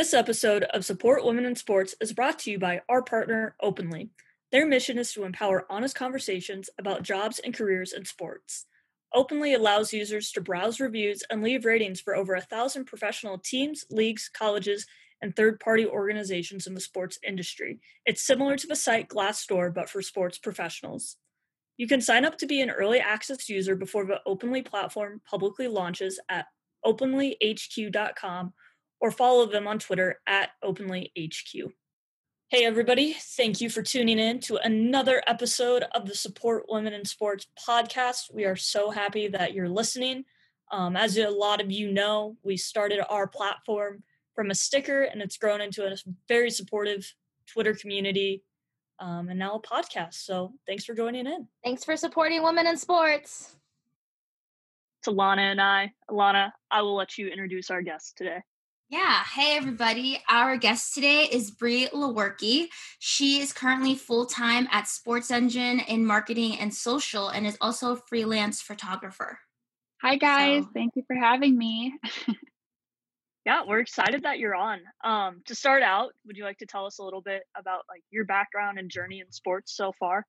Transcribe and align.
This 0.00 0.14
episode 0.14 0.62
of 0.62 0.86
Support 0.86 1.26
Women 1.26 1.44
in 1.44 1.54
Sports 1.56 1.94
is 2.00 2.14
brought 2.14 2.38
to 2.38 2.50
you 2.50 2.58
by 2.58 2.80
our 2.88 3.02
partner, 3.02 3.54
Openly. 3.60 4.08
Their 4.50 4.66
mission 4.66 4.96
is 4.96 5.12
to 5.12 5.24
empower 5.24 5.66
honest 5.68 5.94
conversations 5.94 6.70
about 6.78 7.02
jobs 7.02 7.38
and 7.38 7.52
careers 7.52 7.92
in 7.92 8.06
sports. 8.06 8.64
Openly 9.12 9.52
allows 9.52 9.92
users 9.92 10.32
to 10.32 10.40
browse 10.40 10.80
reviews 10.80 11.22
and 11.28 11.42
leave 11.42 11.66
ratings 11.66 12.00
for 12.00 12.16
over 12.16 12.34
a 12.34 12.40
thousand 12.40 12.86
professional 12.86 13.36
teams, 13.36 13.84
leagues, 13.90 14.30
colleges, 14.32 14.86
and 15.20 15.36
third 15.36 15.60
party 15.60 15.84
organizations 15.84 16.66
in 16.66 16.72
the 16.72 16.80
sports 16.80 17.18
industry. 17.22 17.78
It's 18.06 18.26
similar 18.26 18.56
to 18.56 18.66
the 18.66 18.76
site 18.76 19.10
Glassdoor, 19.10 19.74
but 19.74 19.90
for 19.90 20.00
sports 20.00 20.38
professionals. 20.38 21.18
You 21.76 21.86
can 21.86 22.00
sign 22.00 22.24
up 22.24 22.38
to 22.38 22.46
be 22.46 22.62
an 22.62 22.70
early 22.70 23.00
access 23.00 23.50
user 23.50 23.76
before 23.76 24.06
the 24.06 24.20
Openly 24.24 24.62
platform 24.62 25.20
publicly 25.28 25.68
launches 25.68 26.18
at 26.30 26.46
openlyhq.com 26.86 28.54
or 29.00 29.10
follow 29.10 29.46
them 29.46 29.66
on 29.66 29.78
Twitter 29.78 30.20
at 30.26 30.50
openlyhq. 30.62 31.72
Hey, 32.48 32.64
everybody. 32.64 33.12
Thank 33.12 33.60
you 33.60 33.70
for 33.70 33.80
tuning 33.82 34.18
in 34.18 34.40
to 34.40 34.56
another 34.56 35.22
episode 35.26 35.84
of 35.94 36.06
the 36.06 36.14
Support 36.14 36.64
Women 36.68 36.92
in 36.92 37.04
Sports 37.04 37.46
podcast. 37.66 38.34
We 38.34 38.44
are 38.44 38.56
so 38.56 38.90
happy 38.90 39.28
that 39.28 39.54
you're 39.54 39.68
listening. 39.68 40.24
Um, 40.72 40.96
as 40.96 41.16
a 41.16 41.28
lot 41.28 41.60
of 41.60 41.70
you 41.70 41.92
know, 41.92 42.36
we 42.42 42.56
started 42.56 43.00
our 43.08 43.26
platform 43.26 44.02
from 44.34 44.50
a 44.50 44.54
sticker 44.54 45.02
and 45.02 45.22
it's 45.22 45.36
grown 45.36 45.60
into 45.60 45.84
a 45.84 45.96
very 46.28 46.50
supportive 46.50 47.12
Twitter 47.46 47.74
community 47.74 48.42
um, 48.98 49.28
and 49.28 49.38
now 49.38 49.54
a 49.54 49.62
podcast. 49.62 50.14
So 50.14 50.52
thanks 50.66 50.84
for 50.84 50.94
joining 50.94 51.26
in. 51.26 51.46
Thanks 51.64 51.84
for 51.84 51.96
supporting 51.96 52.42
women 52.42 52.66
in 52.66 52.76
sports. 52.76 53.56
To 55.04 55.10
Lana 55.12 55.42
and 55.42 55.60
I. 55.60 55.92
Lana, 56.10 56.52
I 56.70 56.82
will 56.82 56.94
let 56.94 57.16
you 57.16 57.28
introduce 57.28 57.70
our 57.70 57.80
guest 57.80 58.16
today. 58.16 58.42
Yeah. 58.90 59.22
Hey, 59.22 59.56
everybody. 59.56 60.20
Our 60.28 60.56
guest 60.56 60.94
today 60.94 61.28
is 61.30 61.52
Brie 61.52 61.86
Lewerke. 61.94 62.66
She 62.98 63.38
is 63.40 63.52
currently 63.52 63.94
full 63.94 64.26
time 64.26 64.66
at 64.72 64.88
Sports 64.88 65.30
Engine 65.30 65.78
in 65.78 66.04
marketing 66.04 66.58
and 66.58 66.74
social 66.74 67.28
and 67.28 67.46
is 67.46 67.56
also 67.60 67.92
a 67.92 67.96
freelance 68.08 68.60
photographer. 68.60 69.38
Hi, 70.02 70.16
guys. 70.16 70.64
So. 70.64 70.70
Thank 70.74 70.96
you 70.96 71.04
for 71.06 71.14
having 71.14 71.56
me. 71.56 71.94
yeah, 73.46 73.62
we're 73.64 73.78
excited 73.78 74.24
that 74.24 74.40
you're 74.40 74.56
on. 74.56 74.80
Um, 75.04 75.42
to 75.46 75.54
start 75.54 75.84
out, 75.84 76.10
would 76.26 76.36
you 76.36 76.42
like 76.42 76.58
to 76.58 76.66
tell 76.66 76.84
us 76.84 76.98
a 76.98 77.04
little 77.04 77.22
bit 77.22 77.44
about 77.56 77.82
like 77.88 78.02
your 78.10 78.24
background 78.24 78.80
and 78.80 78.90
journey 78.90 79.20
in 79.20 79.30
sports 79.30 79.76
so 79.76 79.92
far? 80.00 80.26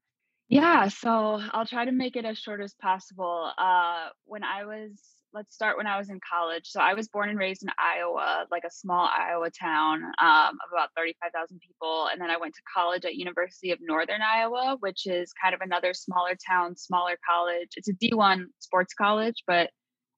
Yeah, 0.51 0.89
so 0.89 1.39
I'll 1.53 1.65
try 1.65 1.85
to 1.85 1.93
make 1.93 2.17
it 2.17 2.25
as 2.25 2.37
short 2.37 2.59
as 2.61 2.73
possible. 2.73 3.53
Uh, 3.57 4.09
when 4.25 4.43
I 4.43 4.65
was 4.65 4.99
let's 5.33 5.55
start 5.55 5.77
when 5.77 5.87
I 5.87 5.97
was 5.97 6.09
in 6.09 6.19
college. 6.29 6.63
So 6.65 6.81
I 6.81 6.93
was 6.93 7.07
born 7.07 7.29
and 7.29 7.39
raised 7.39 7.63
in 7.63 7.69
Iowa, 7.79 8.47
like 8.51 8.63
a 8.65 8.69
small 8.69 9.07
Iowa 9.17 9.49
town 9.49 10.03
um, 10.21 10.57
of 10.59 10.73
about 10.73 10.89
35,000 10.97 11.57
people. 11.65 12.09
And 12.11 12.19
then 12.19 12.29
I 12.29 12.35
went 12.35 12.53
to 12.55 12.61
college 12.75 13.05
at 13.05 13.15
University 13.15 13.71
of 13.71 13.79
Northern 13.81 14.19
Iowa, 14.21 14.75
which 14.81 15.07
is 15.07 15.31
kind 15.41 15.55
of 15.55 15.61
another 15.61 15.93
smaller 15.93 16.35
town, 16.49 16.75
smaller 16.75 17.17
college. 17.25 17.69
It's 17.77 17.87
a 17.87 17.93
D1 17.93 18.47
sports 18.59 18.93
college, 18.93 19.41
but 19.47 19.69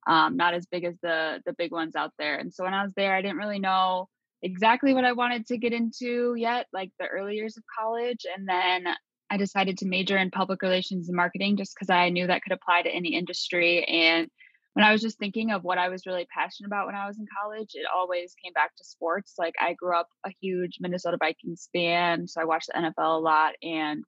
um, 0.08 0.36
not 0.36 0.56
as 0.56 0.66
big 0.66 0.84
as 0.84 0.95
the 1.04 1.44
the 1.45 1.54
big 1.54 1.72
ones 1.72 1.95
out 1.95 2.11
there. 2.17 2.38
And 2.38 2.52
so 2.52 2.64
when 2.64 2.73
I 2.73 2.81
was 2.81 2.94
there, 2.95 3.14
I 3.16 3.22
didn't 3.22 3.38
really 3.38 3.59
know 3.59 4.09
exactly 4.42 4.95
what 4.95 5.06
I 5.06 5.11
wanted 5.11 5.45
to 5.45 5.59
get 5.59 5.73
into 5.73 6.34
yet, 6.36 6.66
like 6.73 6.89
the 7.00 7.06
early 7.06 7.36
years 7.36 7.56
of 7.56 7.64
college. 7.80 8.26
And 8.36 8.50
then 8.50 8.95
I 9.34 9.38
decided 9.38 9.80
to 9.80 9.88
major 9.88 10.17
in 10.17 10.30
public 10.30 10.62
relations 10.62 11.09
and 11.09 11.16
marketing 11.16 11.58
just 11.58 11.73
because 11.73 11.89
I 11.89 12.09
knew 12.09 12.28
that 12.28 12.44
could 12.44 12.52
apply 12.52 12.84
to 12.84 12.89
any 12.89 13.16
industry 13.16 13.84
and 13.86 14.30
when 14.73 14.84
I 14.84 14.92
was 14.92 15.02
just 15.02 15.20
thinking 15.20 15.52
of 15.52 15.64
what 15.64 15.78
I 15.78 15.89
was 15.89 16.06
really 16.08 16.26
passionate 16.36 16.67
about 16.67 16.88
when 16.88 16.95
I 16.95 17.08
was 17.08 17.20
in 17.20 17.28
college, 17.42 17.72
it 17.76 17.86
always 17.95 18.34
came 18.44 18.54
back 18.54 18.76
to 18.76 18.84
sports. 18.84 19.36
Like 19.38 19.54
I 19.59 19.73
grew 19.73 19.95
up 19.95 20.09
a 20.26 20.31
huge 20.42 20.78
Minnesota 20.80 21.17
Vikings 21.20 21.70
fan, 21.73 22.28
so 22.28 22.42
I 22.42 22.45
watched 22.45 22.70
the 22.73 22.80
NFL 22.80 23.17
a 23.17 23.22
lot 23.22 23.54
and 23.61 24.04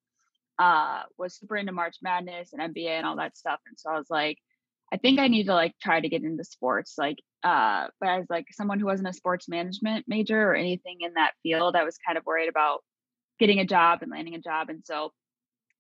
uh, 0.58 1.04
was 1.18 1.38
super 1.38 1.56
into 1.56 1.72
March 1.72 1.98
Madness 2.02 2.54
and 2.54 2.74
NBA 2.74 2.90
and 2.90 3.06
all 3.06 3.18
that 3.18 3.38
stuff. 3.38 3.60
And 3.68 3.78
so 3.80 3.92
I 3.92 3.98
was 3.98 4.10
like, 4.10 4.40
I 4.92 4.98
think 4.98 5.20
I 5.20 5.28
need 5.28 5.46
to 5.46 5.54
like 5.54 5.74
try 5.82 6.00
to 6.00 6.10
get 6.10 6.24
into 6.24 6.44
sports. 6.44 6.96
Like, 6.98 7.18
uh, 7.44 7.88
but 8.00 8.10
as 8.10 8.26
like 8.30 8.46
someone 8.52 8.80
who 8.80 8.86
wasn't 8.88 9.10
a 9.10 9.14
sports 9.14 9.48
management 9.48 10.06
major 10.08 10.50
or 10.50 10.56
anything 10.56 10.98
in 11.02 11.14
that 11.14 11.34
field, 11.44 11.76
I 11.76 11.84
was 11.84 11.98
kind 11.98 12.18
of 12.18 12.26
worried 12.26 12.50
about 12.50 12.84
getting 13.40 13.60
a 13.60 13.66
job 13.66 14.00
and 14.02 14.12
landing 14.12 14.36
a 14.36 14.40
job. 14.40 14.70
And 14.70 14.82
so 14.86 15.12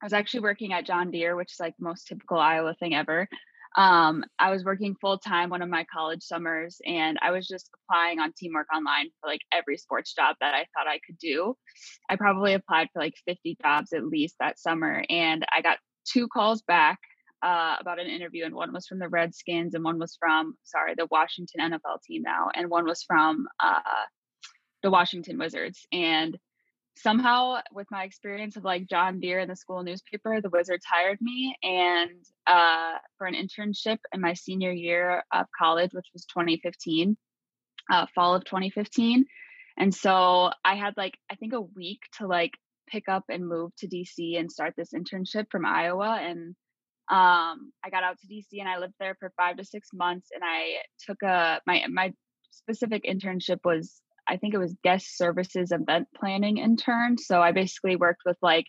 I 0.02 0.06
was 0.06 0.14
actually 0.14 0.42
working 0.42 0.74
at 0.74 0.86
John 0.86 1.12
Deere, 1.12 1.36
which 1.36 1.54
is 1.54 1.60
like 1.60 1.76
the 1.78 1.86
most 1.86 2.08
typical 2.08 2.38
Iowa 2.38 2.76
thing 2.80 2.94
ever 2.94 3.28
um, 3.76 4.24
I 4.40 4.52
was 4.52 4.64
working 4.64 4.96
full 4.96 5.18
time 5.18 5.50
one 5.50 5.62
of 5.62 5.70
my 5.70 5.86
college 5.92 6.24
summers, 6.24 6.80
and 6.86 7.18
I 7.22 7.32
was 7.32 7.48
just 7.48 7.70
applying 7.74 8.20
on 8.20 8.34
Teamwork 8.38 8.68
Online 8.74 9.08
for 9.20 9.30
like 9.30 9.42
every 9.52 9.78
sports 9.78 10.14
job 10.14 10.38
that 10.40 10.54
I 10.54 10.60
thought 10.60 10.88
I 10.88 11.00
could 11.06 11.18
do. 11.18 11.56
I 12.10 12.16
probably 12.16 12.54
applied 12.54 12.88
for 12.94 13.02
like 13.02 13.16
50 13.26 13.58
jobs 13.62 13.92
at 13.92 14.06
least 14.06 14.36
that 14.40 14.60
summer, 14.60 15.04
and 15.10 15.46
I 15.52 15.62
got 15.62 15.80
two 16.06 16.28
calls 16.30 16.62
back 16.62 17.00
uh, 17.44 17.76
about 17.80 18.00
an 18.00 18.08
interview, 18.08 18.46
and 18.46 18.56
one 18.56 18.72
was 18.72 18.88
from 18.88 19.00
the 19.00 19.10
Redskins, 19.10 19.76
and 19.76 19.84
one 19.84 20.00
was 20.00 20.16
from 20.18 20.56
sorry 20.64 20.94
the 20.98 21.08
Washington 21.12 21.72
NFL 21.72 22.02
team 22.04 22.22
now, 22.22 22.50
and 22.56 22.70
one 22.70 22.86
was 22.86 23.04
from 23.04 23.46
uh, 23.60 23.80
the 24.84 24.92
Washington 24.92 25.38
Wizards, 25.38 25.86
and 25.92 26.38
somehow 26.98 27.58
with 27.72 27.88
my 27.92 28.04
experience 28.04 28.56
of 28.56 28.64
like 28.64 28.88
John 28.88 29.20
Deere 29.20 29.40
in 29.40 29.50
the 29.50 29.56
school 29.56 29.84
newspaper, 29.84 30.42
the 30.42 30.50
Wizards 30.50 30.86
hired 30.86 31.20
me 31.22 31.56
and 31.62 32.12
uh, 32.48 32.94
for 33.18 33.28
an 33.28 33.36
internship 33.36 33.98
in 34.14 34.22
my 34.22 34.34
senior 34.34 34.72
year 34.72 35.24
of 35.34 35.46
college, 35.58 35.92
which 35.94 36.08
was 36.14 36.26
2015, 36.26 37.18
uh, 37.92 38.06
fall 38.16 38.36
of 38.36 38.46
2015. 38.46 39.26
And 39.78 39.94
so 39.94 40.52
I 40.64 40.76
had 40.76 40.94
like 40.96 41.18
I 41.30 41.36
think 41.36 41.54
a 41.54 41.62
week 41.62 42.00
to 42.20 42.28
like 42.28 42.52
pick 42.88 43.10
up 43.10 43.26
and 43.30 43.48
move 43.48 43.72
to 43.78 43.88
DC 43.88 44.40
and 44.40 44.52
start 44.52 44.74
this 44.78 44.94
internship 44.94 45.48
from 45.52 45.66
Iowa 45.66 46.20
and 46.22 46.56
um, 47.08 47.72
I 47.84 47.92
got 47.92 48.04
out 48.04 48.18
to 48.20 48.28
DC 48.28 48.60
and 48.60 48.68
I 48.68 48.80
lived 48.80 48.96
there 49.00 49.16
for 49.20 49.32
5 49.38 49.58
to 49.58 49.64
6 49.64 49.90
months 49.94 50.30
and 50.34 50.44
I 50.44 50.78
took 51.06 51.22
a 51.22 51.62
my 51.68 51.86
my 51.90 52.14
specific 52.52 53.04
internship 53.04 53.60
was 53.64 54.02
I 54.28 54.38
think 54.38 54.54
it 54.54 54.60
was 54.60 54.76
guest 54.84 55.18
services 55.18 55.72
event 55.72 56.08
planning 56.16 56.58
intern. 56.58 57.18
So 57.18 57.42
I 57.42 57.52
basically 57.52 57.96
worked 57.96 58.22
with 58.26 58.38
like 58.42 58.66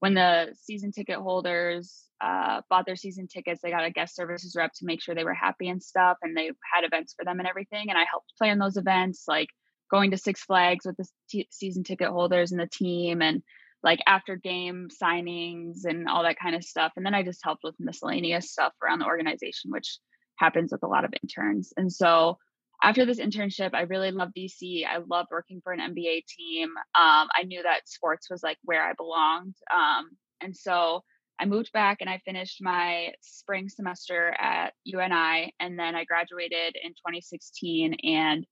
when 0.00 0.14
the 0.14 0.54
season 0.62 0.92
ticket 0.92 1.18
holders 1.18 2.04
uh, 2.20 2.60
bought 2.68 2.86
their 2.86 2.96
season 2.96 3.26
tickets, 3.26 3.60
they 3.62 3.70
got 3.70 3.84
a 3.84 3.90
guest 3.90 4.14
services 4.14 4.54
rep 4.56 4.72
to 4.74 4.84
make 4.84 5.02
sure 5.02 5.14
they 5.14 5.24
were 5.24 5.34
happy 5.34 5.68
and 5.68 5.82
stuff, 5.82 6.18
and 6.22 6.36
they 6.36 6.50
had 6.72 6.84
events 6.84 7.14
for 7.14 7.24
them 7.24 7.38
and 7.38 7.48
everything. 7.48 7.88
And 7.88 7.98
I 7.98 8.04
helped 8.10 8.32
plan 8.38 8.58
those 8.58 8.76
events, 8.76 9.24
like 9.26 9.48
going 9.90 10.10
to 10.10 10.18
Six 10.18 10.42
Flags 10.42 10.86
with 10.86 10.96
the 10.96 11.06
t- 11.30 11.48
season 11.50 11.84
ticket 11.84 12.08
holders 12.08 12.52
and 12.52 12.60
the 12.60 12.66
team, 12.66 13.22
and 13.22 13.42
like 13.82 14.00
after 14.06 14.36
game 14.36 14.88
signings 15.02 15.84
and 15.84 16.08
all 16.08 16.22
that 16.22 16.38
kind 16.38 16.54
of 16.54 16.64
stuff. 16.64 16.92
And 16.96 17.04
then 17.04 17.14
I 17.14 17.22
just 17.22 17.44
helped 17.44 17.64
with 17.64 17.74
miscellaneous 17.78 18.50
stuff 18.50 18.72
around 18.82 19.00
the 19.00 19.06
organization, 19.06 19.70
which 19.70 19.98
happens 20.36 20.72
with 20.72 20.82
a 20.82 20.88
lot 20.88 21.04
of 21.04 21.14
interns. 21.22 21.72
And 21.76 21.92
so 21.92 22.38
after 22.84 23.06
this 23.06 23.18
internship, 23.18 23.70
I 23.72 23.82
really 23.82 24.10
loved 24.10 24.34
DC. 24.36 24.84
I 24.86 24.98
loved 25.08 25.28
working 25.30 25.62
for 25.64 25.72
an 25.72 25.80
NBA 25.80 26.26
team. 26.26 26.68
Um, 26.68 27.28
I 27.34 27.44
knew 27.46 27.62
that 27.62 27.88
sports 27.88 28.28
was 28.28 28.42
like 28.42 28.58
where 28.62 28.86
I 28.86 28.92
belonged. 28.92 29.54
Um, 29.74 30.10
and 30.42 30.54
so 30.54 31.02
I 31.40 31.46
moved 31.46 31.72
back 31.72 31.98
and 32.02 32.10
I 32.10 32.20
finished 32.26 32.58
my 32.60 33.12
spring 33.22 33.70
semester 33.70 34.36
at 34.38 34.74
UNI. 34.84 35.54
And 35.60 35.78
then 35.78 35.94
I 35.94 36.04
graduated 36.04 36.76
in 36.76 36.90
2016. 36.90 37.94
And 38.04 38.46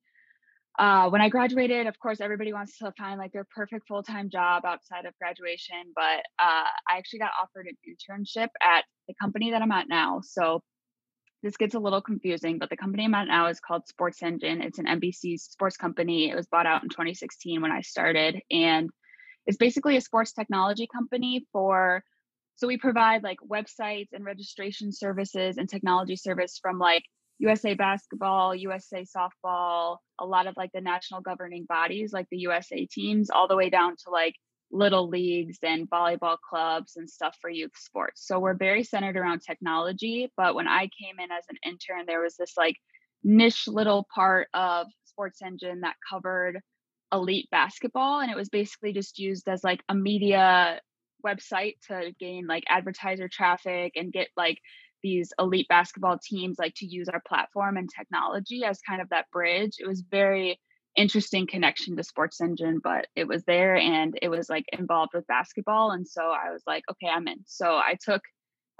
uh, 0.78 1.10
when 1.10 1.20
I 1.20 1.28
graduated, 1.28 1.86
of 1.86 1.98
course, 1.98 2.22
everybody 2.22 2.54
wants 2.54 2.78
to 2.78 2.90
find 2.96 3.18
like 3.18 3.32
their 3.32 3.46
perfect 3.54 3.86
full 3.86 4.02
time 4.02 4.30
job 4.30 4.64
outside 4.64 5.04
of 5.04 5.12
graduation. 5.18 5.92
But 5.94 6.24
uh, 6.38 6.72
I 6.88 6.96
actually 6.96 7.18
got 7.18 7.32
offered 7.40 7.66
an 7.66 7.76
internship 7.86 8.48
at 8.62 8.84
the 9.08 9.14
company 9.20 9.50
that 9.50 9.60
I'm 9.60 9.72
at 9.72 9.88
now. 9.90 10.22
So 10.24 10.62
this 11.42 11.56
gets 11.56 11.74
a 11.74 11.78
little 11.80 12.00
confusing, 12.00 12.58
but 12.58 12.70
the 12.70 12.76
company 12.76 13.04
I'm 13.04 13.14
at 13.14 13.26
now 13.26 13.48
is 13.48 13.60
called 13.60 13.88
Sports 13.88 14.22
Engine. 14.22 14.62
It's 14.62 14.78
an 14.78 14.86
NBC 14.86 15.40
sports 15.40 15.76
company. 15.76 16.30
It 16.30 16.36
was 16.36 16.46
bought 16.46 16.66
out 16.66 16.82
in 16.82 16.88
2016 16.88 17.60
when 17.60 17.72
I 17.72 17.80
started, 17.80 18.40
and 18.50 18.90
it's 19.46 19.56
basically 19.56 19.96
a 19.96 20.00
sports 20.00 20.32
technology 20.32 20.88
company 20.92 21.46
for. 21.52 22.04
So 22.56 22.68
we 22.68 22.76
provide 22.76 23.24
like 23.24 23.38
websites 23.40 24.08
and 24.12 24.24
registration 24.24 24.92
services 24.92 25.56
and 25.56 25.68
technology 25.68 26.16
service 26.16 26.60
from 26.62 26.78
like 26.78 27.02
USA 27.38 27.74
basketball, 27.74 28.54
USA 28.54 29.04
softball, 29.04 29.96
a 30.20 30.26
lot 30.26 30.46
of 30.46 30.54
like 30.56 30.70
the 30.72 30.80
national 30.80 31.22
governing 31.22 31.64
bodies 31.68 32.12
like 32.12 32.26
the 32.30 32.38
USA 32.38 32.86
teams, 32.86 33.30
all 33.30 33.48
the 33.48 33.56
way 33.56 33.68
down 33.68 33.96
to 34.04 34.10
like 34.10 34.36
little 34.72 35.08
leagues 35.08 35.58
and 35.62 35.88
volleyball 35.88 36.38
clubs 36.38 36.96
and 36.96 37.08
stuff 37.08 37.36
for 37.40 37.50
youth 37.50 37.76
sports. 37.76 38.26
So 38.26 38.38
we're 38.38 38.54
very 38.54 38.82
centered 38.82 39.16
around 39.16 39.40
technology. 39.40 40.32
But 40.36 40.54
when 40.54 40.66
I 40.66 40.88
came 41.00 41.20
in 41.22 41.30
as 41.30 41.44
an 41.50 41.58
intern, 41.64 42.06
there 42.06 42.22
was 42.22 42.36
this 42.36 42.54
like 42.56 42.76
niche 43.22 43.68
little 43.68 44.06
part 44.14 44.48
of 44.54 44.86
Sports 45.04 45.42
Engine 45.42 45.80
that 45.82 45.96
covered 46.08 46.60
elite 47.12 47.48
basketball. 47.50 48.20
And 48.20 48.30
it 48.30 48.36
was 48.36 48.48
basically 48.48 48.92
just 48.92 49.18
used 49.18 49.46
as 49.48 49.62
like 49.62 49.82
a 49.88 49.94
media 49.94 50.80
website 51.24 51.74
to 51.88 52.12
gain 52.18 52.46
like 52.46 52.64
advertiser 52.68 53.28
traffic 53.28 53.92
and 53.94 54.12
get 54.12 54.28
like 54.36 54.58
these 55.02 55.32
elite 55.38 55.68
basketball 55.68 56.18
teams 56.18 56.58
like 56.58 56.74
to 56.76 56.86
use 56.86 57.08
our 57.08 57.22
platform 57.26 57.76
and 57.76 57.90
technology 57.94 58.64
as 58.64 58.80
kind 58.88 59.02
of 59.02 59.10
that 59.10 59.30
bridge. 59.30 59.74
It 59.78 59.86
was 59.86 60.02
very 60.10 60.58
interesting 60.96 61.46
connection 61.46 61.96
to 61.96 62.04
Sports 62.04 62.40
Engine, 62.40 62.80
but 62.82 63.06
it 63.16 63.26
was 63.26 63.44
there 63.44 63.76
and 63.76 64.18
it 64.20 64.28
was 64.28 64.48
like 64.48 64.66
involved 64.72 65.12
with 65.14 65.26
basketball. 65.26 65.90
And 65.92 66.06
so 66.06 66.22
I 66.22 66.52
was 66.52 66.62
like, 66.66 66.84
okay, 66.90 67.08
I'm 67.08 67.28
in. 67.28 67.38
So 67.46 67.66
I 67.66 67.96
took 68.02 68.22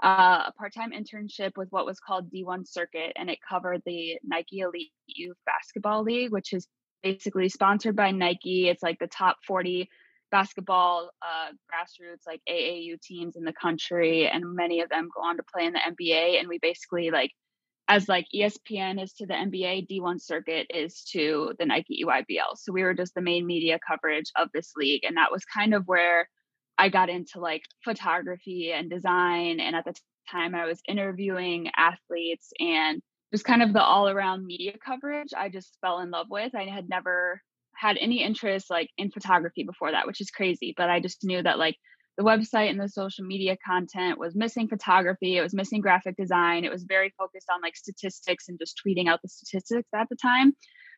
uh, 0.03 0.43
a 0.47 0.53
part 0.57 0.73
time 0.73 0.91
internship 0.91 1.51
with 1.55 1.69
what 1.71 1.85
was 1.85 1.99
called 1.99 2.31
D1 2.31 2.67
Circuit, 2.67 3.13
and 3.15 3.29
it 3.29 3.39
covered 3.47 3.81
the 3.85 4.17
Nike 4.23 4.59
Elite 4.59 4.91
Youth 5.07 5.37
Basketball 5.45 6.03
League, 6.03 6.31
which 6.31 6.53
is 6.53 6.67
basically 7.01 7.49
sponsored 7.49 7.95
by 7.95 8.11
Nike. 8.11 8.67
It's 8.67 8.83
like 8.83 8.99
the 8.99 9.07
top 9.07 9.37
40 9.47 9.89
basketball 10.29 11.11
uh, 11.21 11.51
grassroots 11.71 12.27
like 12.27 12.41
AAU 12.49 12.99
teams 13.01 13.35
in 13.35 13.43
the 13.43 13.53
country, 13.53 14.27
and 14.27 14.55
many 14.55 14.81
of 14.81 14.89
them 14.89 15.09
go 15.15 15.21
on 15.21 15.37
to 15.37 15.43
play 15.53 15.65
in 15.65 15.73
the 15.73 15.79
NBA. 15.79 16.39
And 16.39 16.49
we 16.49 16.59
basically 16.59 17.11
like 17.11 17.31
as 17.87 18.07
like 18.07 18.27
ESPN 18.33 19.01
is 19.01 19.13
to 19.13 19.25
the 19.25 19.33
NBA, 19.33 19.87
D1 19.89 20.21
circuit 20.21 20.67
is 20.73 21.03
to 21.11 21.53
the 21.59 21.65
Nike 21.65 22.03
EYBL. 22.05 22.57
So 22.57 22.71
we 22.71 22.83
were 22.83 22.93
just 22.93 23.13
the 23.13 23.21
main 23.21 23.45
media 23.45 23.77
coverage 23.85 24.31
of 24.37 24.49
this 24.53 24.71
league. 24.77 25.03
And 25.03 25.17
that 25.17 25.31
was 25.31 25.43
kind 25.45 25.73
of 25.73 25.83
where 25.85 26.29
I 26.77 26.89
got 26.89 27.09
into 27.09 27.39
like 27.39 27.63
photography 27.83 28.71
and 28.73 28.89
design. 28.89 29.59
And 29.59 29.75
at 29.75 29.85
the 29.85 29.93
time, 30.31 30.55
I 30.55 30.65
was 30.65 30.81
interviewing 30.87 31.69
athletes 31.75 32.51
and 32.59 33.01
just 33.33 33.45
kind 33.45 33.61
of 33.61 33.73
the 33.73 33.83
all 33.83 34.07
around 34.07 34.45
media 34.45 34.73
coverage. 34.83 35.29
I 35.35 35.49
just 35.49 35.77
fell 35.81 35.99
in 35.99 36.09
love 36.09 36.27
with. 36.29 36.55
I 36.55 36.65
had 36.65 36.87
never 36.87 37.41
had 37.75 37.97
any 37.99 38.23
interest 38.23 38.69
like 38.69 38.89
in 38.97 39.11
photography 39.11 39.63
before 39.63 39.91
that, 39.91 40.07
which 40.07 40.21
is 40.21 40.29
crazy. 40.29 40.73
But 40.77 40.89
I 40.89 40.99
just 40.99 41.23
knew 41.23 41.41
that 41.43 41.59
like 41.59 41.75
the 42.17 42.23
website 42.23 42.69
and 42.69 42.79
the 42.79 42.89
social 42.89 43.25
media 43.25 43.57
content 43.65 44.19
was 44.19 44.35
missing 44.35 44.67
photography 44.67 45.37
it 45.37 45.41
was 45.41 45.53
missing 45.53 45.81
graphic 45.81 46.15
design 46.15 46.63
it 46.63 46.71
was 46.71 46.83
very 46.83 47.13
focused 47.17 47.47
on 47.53 47.61
like 47.61 47.75
statistics 47.75 48.49
and 48.49 48.59
just 48.59 48.79
tweeting 48.85 49.07
out 49.07 49.21
the 49.21 49.29
statistics 49.29 49.89
at 49.95 50.07
the 50.09 50.15
time. 50.15 50.53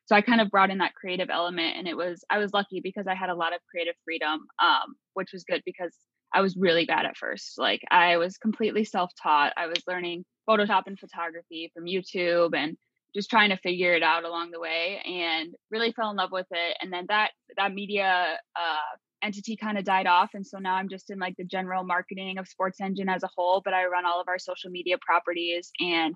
So 0.05 0.15
i 0.15 0.21
kind 0.21 0.41
of 0.41 0.49
brought 0.49 0.69
in 0.69 0.79
that 0.79 0.93
creative 0.93 1.29
element 1.29 1.77
and 1.77 1.87
it 1.87 1.97
was 1.97 2.23
i 2.29 2.37
was 2.37 2.53
lucky 2.53 2.79
because 2.81 3.07
i 3.07 3.15
had 3.15 3.29
a 3.29 3.35
lot 3.35 3.53
of 3.53 3.59
creative 3.69 3.95
freedom 4.03 4.45
um, 4.63 4.95
which 5.13 5.29
was 5.33 5.43
good 5.43 5.63
because 5.65 5.95
i 6.33 6.41
was 6.41 6.55
really 6.57 6.85
bad 6.85 7.05
at 7.05 7.17
first 7.17 7.57
like 7.57 7.81
i 7.91 8.17
was 8.17 8.37
completely 8.37 8.83
self-taught 8.83 9.53
i 9.57 9.67
was 9.67 9.81
learning 9.87 10.23
photoshop 10.47 10.83
and 10.85 10.99
photography 10.99 11.71
from 11.73 11.85
youtube 11.85 12.55
and 12.55 12.77
just 13.15 13.29
trying 13.29 13.49
to 13.49 13.57
figure 13.57 13.93
it 13.93 14.03
out 14.03 14.25
along 14.25 14.51
the 14.51 14.59
way 14.59 15.01
and 15.05 15.55
really 15.71 15.93
fell 15.93 16.11
in 16.11 16.17
love 16.17 16.33
with 16.33 16.47
it. 16.51 16.77
And 16.81 16.91
then 16.91 17.05
that 17.07 17.31
that 17.55 17.73
media 17.73 18.37
uh, 18.55 18.97
entity 19.23 19.55
kind 19.55 19.77
of 19.77 19.83
died 19.83 20.07
off 20.07 20.31
and 20.33 20.45
so 20.45 20.57
now 20.57 20.75
i'm 20.75 20.89
just 20.89 21.09
in 21.09 21.19
like 21.19 21.35
the 21.37 21.43
general 21.43 21.83
marketing 21.83 22.37
of 22.37 22.47
sports 22.47 22.79
engine 22.81 23.09
as 23.09 23.23
a 23.23 23.29
whole 23.35 23.61
but 23.63 23.73
i 23.73 23.85
run 23.85 24.05
all 24.05 24.21
of 24.21 24.27
our 24.27 24.39
social 24.39 24.69
media 24.69 24.97
properties 25.01 25.71
and 25.79 26.15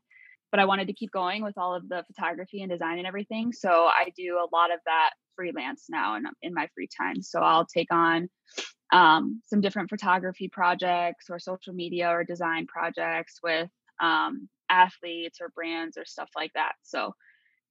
but 0.51 0.60
i 0.60 0.66
wanted 0.66 0.88
to 0.88 0.94
keep 0.94 1.12
going 1.12 1.44
with 1.44 1.57
all 1.57 1.75
of 1.75 1.88
the 1.90 2.04
photography 2.07 2.62
and 2.62 2.72
design 2.72 2.98
and 2.98 3.07
everything 3.07 3.51
so 3.51 3.69
i 3.69 4.12
do 4.16 4.38
a 4.38 4.56
lot 4.56 4.72
of 4.72 4.80
that 4.86 5.12
freelance 5.40 5.86
now 5.90 6.18
in, 6.18 6.24
in 6.42 6.54
my 6.54 6.68
free 6.75 6.90
time. 7.00 7.22
So 7.22 7.40
i'll 7.40 7.66
take 7.66 7.94
on 7.94 8.28
um, 8.92 9.42
some 9.45 9.62
different 9.62 9.90
photography 9.90 10.50
projects 10.50 11.28
or 11.30 11.40
social 11.40 11.74
media 11.74 12.10
or 12.10 12.24
design 12.24 12.66
projects 12.68 13.40
with 13.42 13.69
um, 14.02 14.50
athletes 14.69 15.40
or 15.40 15.50
brands 15.50 15.98
or 15.98 16.06
stuff 16.06 16.30
like 16.36 16.52
that. 16.56 16.74
So 16.84 17.13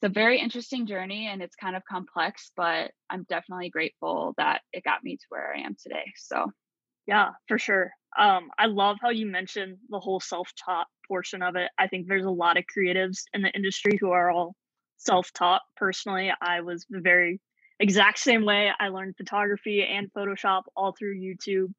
it's 0.01 0.11
a 0.11 0.13
very 0.13 0.39
interesting 0.39 0.87
journey 0.87 1.27
and 1.27 1.43
it's 1.43 1.57
kind 1.57 1.75
of 1.75 1.83
complex, 1.85 2.53
but 2.57 2.93
I'm 3.11 3.27
definitely 3.29 3.71
grateful 3.71 4.33
that 4.37 4.61
it 4.73 4.85
got 4.85 5.03
me 5.03 5.17
to 5.17 5.25
where 5.29 5.53
I 5.53 5.61
am 5.63 5.75
today. 5.81 6.13
So, 6.17 6.53
yeah, 7.09 7.31
for 7.49 7.59
sure. 7.59 7.91
Um, 8.17 8.51
I 8.57 8.67
love 8.67 8.99
how 9.03 9.11
you 9.11 9.27
mentioned 9.27 9.79
the 9.89 9.99
whole 9.99 10.21
self 10.21 10.53
taught 10.65 10.87
portion 11.09 11.43
of 11.43 11.57
it. 11.57 11.71
I 11.79 11.89
think 11.89 12.07
there's 12.07 12.25
a 12.25 12.31
lot 12.31 12.57
of 12.57 12.65
creatives 12.65 13.23
in 13.35 13.43
the 13.43 13.51
industry 13.51 13.99
who 14.01 14.13
are 14.13 14.31
all 14.31 14.55
self 14.99 15.33
taught. 15.33 15.63
Personally, 15.77 16.31
I 16.41 16.61
was 16.61 16.87
the 16.89 17.01
very 17.01 17.41
exact 17.81 18.21
same 18.21 18.45
way. 18.45 18.71
I 18.79 18.89
learned 18.89 19.17
photography 19.17 19.85
and 19.85 20.13
Photoshop 20.13 20.63
all 20.77 20.95
through 20.97 21.19
YouTube. 21.19 21.73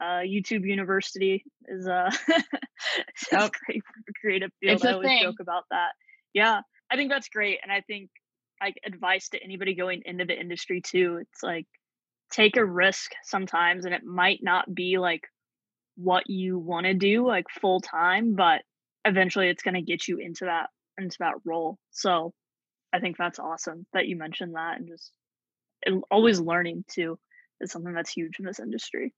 Uh, 0.00 0.22
YouTube 0.24 0.64
University 0.64 1.44
is 1.66 1.86
uh, 1.86 2.10
a 3.32 3.50
great 3.66 3.82
creative 4.22 4.52
field. 4.58 4.76
It's 4.76 4.84
a 4.84 4.88
I 4.88 4.92
always 4.92 5.08
thing. 5.08 5.22
joke 5.22 5.40
about 5.40 5.64
that. 5.70 5.90
Yeah. 6.32 6.60
I 6.90 6.96
think 6.96 7.10
that's 7.10 7.28
great. 7.28 7.58
And 7.62 7.70
I 7.70 7.82
think 7.82 8.10
like 8.60 8.76
advice 8.84 9.28
to 9.30 9.42
anybody 9.42 9.74
going 9.74 10.02
into 10.04 10.24
the 10.24 10.38
industry 10.38 10.80
too, 10.80 11.18
it's 11.20 11.42
like 11.42 11.66
take 12.30 12.56
a 12.56 12.64
risk 12.64 13.12
sometimes 13.24 13.84
and 13.84 13.94
it 13.94 14.04
might 14.04 14.40
not 14.42 14.72
be 14.72 14.98
like 14.98 15.22
what 15.96 16.28
you 16.28 16.58
want 16.58 16.86
to 16.86 16.94
do 16.94 17.26
like 17.26 17.46
full 17.50 17.80
time, 17.80 18.34
but 18.34 18.62
eventually 19.04 19.48
it's 19.48 19.62
going 19.62 19.74
to 19.74 19.82
get 19.82 20.08
you 20.08 20.18
into 20.18 20.44
that 20.44 20.68
into 20.96 21.16
that 21.20 21.34
role. 21.44 21.78
So 21.90 22.32
I 22.92 23.00
think 23.00 23.16
that's 23.16 23.38
awesome 23.38 23.86
that 23.92 24.06
you 24.06 24.16
mentioned 24.16 24.54
that 24.54 24.78
and 24.78 24.88
just 24.88 25.12
always 26.10 26.40
learning 26.40 26.84
too 26.88 27.18
is 27.60 27.70
something 27.70 27.92
that's 27.92 28.10
huge 28.10 28.38
in 28.38 28.44
this 28.44 28.60
industry. 28.60 29.14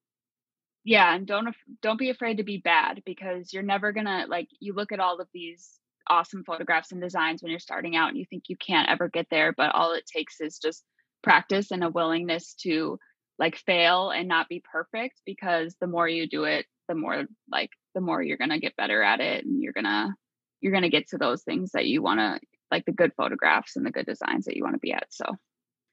Yeah, 0.85 1.15
and 1.15 1.27
don't 1.27 1.55
don't 1.83 1.99
be 1.99 2.11
afraid 2.11 2.39
to 2.39 2.43
be 2.43 2.59
bad 2.59 3.03
because 3.05 3.53
you're 3.53 3.63
never 3.63 3.93
to 3.93 4.27
like 4.29 4.49
you 4.61 4.73
look 4.73 4.93
at 4.93 5.01
all 5.01 5.21
of 5.21 5.29
these 5.33 5.80
awesome 6.11 6.45
photographs 6.45 6.93
and 6.93 7.01
designs 7.01 7.43
when 7.43 7.51
you're 7.51 7.61
starting 7.61 7.97
out 7.97 8.09
and 8.09 8.19
you 8.19 8.27
think 8.29 8.45
you 8.49 8.57
can't 8.57 8.89
ever 8.89 9.09
get 9.09 9.27
there 9.31 9.55
but 9.57 9.75
all 9.75 9.93
it 9.93 10.05
takes 10.07 10.41
is 10.41 10.59
just 10.59 10.85
practice 11.23 11.71
and 11.71 11.85
a 11.85 11.91
willingness 11.91 12.55
to 12.55 12.99
like 13.39 13.57
fail 13.57 14.11
and 14.11 14.29
not 14.29 14.49
be 14.49 14.63
perfect 14.71 15.21
because 15.25 15.77
the 15.81 15.87
more 15.87 16.09
you 16.09 16.29
do 16.29 16.45
it 16.45 16.67
the 16.89 16.95
more 16.95 17.25
like 17.51 17.71
the 17.95 18.01
more 18.01 18.21
you're 18.21 18.37
going 18.37 18.51
to 18.51 18.59
get 18.59 18.77
better 18.77 19.03
at 19.03 19.21
it 19.21 19.45
and 19.45 19.63
you're 19.63 19.73
going 19.73 19.85
to 19.85 20.13
you're 20.61 20.73
going 20.73 20.83
to 20.83 20.91
get 20.91 21.09
to 21.09 21.19
those 21.19 21.43
things 21.43 21.71
that 21.73 21.87
you 21.87 22.03
want 22.03 22.21
to 22.21 22.39
like 22.71 22.85
the 22.85 22.93
good 22.93 23.13
photographs 23.17 23.77
and 23.77 23.87
the 23.87 23.91
good 23.91 24.07
designs 24.07 24.45
that 24.45 24.57
you 24.57 24.63
want 24.63 24.75
to 24.75 24.81
be 24.81 24.93
at 24.93 25.07
so 25.11 25.25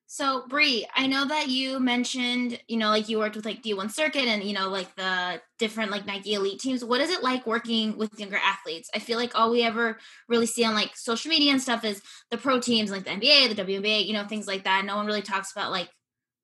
So, 0.10 0.46
Bree, 0.48 0.88
I 0.96 1.06
know 1.06 1.26
that 1.26 1.50
you 1.50 1.82
mentioned, 1.82 2.62
you 2.70 2.78
know, 2.78 2.88
like 2.88 3.10
you 3.10 3.20
worked 3.20 3.36
with 3.36 3.44
like 3.46 3.62
D1 3.62 3.92
Circuit 3.92 4.24
and, 4.24 4.42
you 4.42 4.54
know, 4.54 4.70
like 4.70 4.96
the 4.96 5.42
different 5.60 5.92
like 5.92 6.06
Nike 6.06 6.34
Elite 6.34 6.62
teams. 6.62 6.84
What 6.84 7.02
is 7.02 7.10
it 7.10 7.24
like 7.24 7.46
working 7.46 7.98
with 7.98 8.18
younger 8.18 8.38
athletes? 8.38 8.90
I 8.96 9.00
feel 9.00 9.18
like 9.18 9.36
all 9.36 9.52
we 9.52 9.64
ever 9.64 9.98
really 10.30 10.46
see 10.46 10.64
on 10.64 10.74
like 10.74 10.96
social 10.96 11.30
media 11.30 11.52
and 11.52 11.62
stuff 11.62 11.84
is 11.84 12.02
the 12.32 12.38
pro 12.38 12.62
teams, 12.62 12.90
like 12.90 13.04
the 13.04 13.10
NBA, 13.10 13.54
the 13.54 13.62
WNBA, 13.62 14.06
you 14.06 14.14
know, 14.14 14.24
things 14.26 14.48
like 14.48 14.64
that. 14.64 14.86
No 14.86 14.96
one 14.96 15.08
really 15.08 15.22
talks 15.22 15.52
about 15.52 15.72
like 15.72 15.90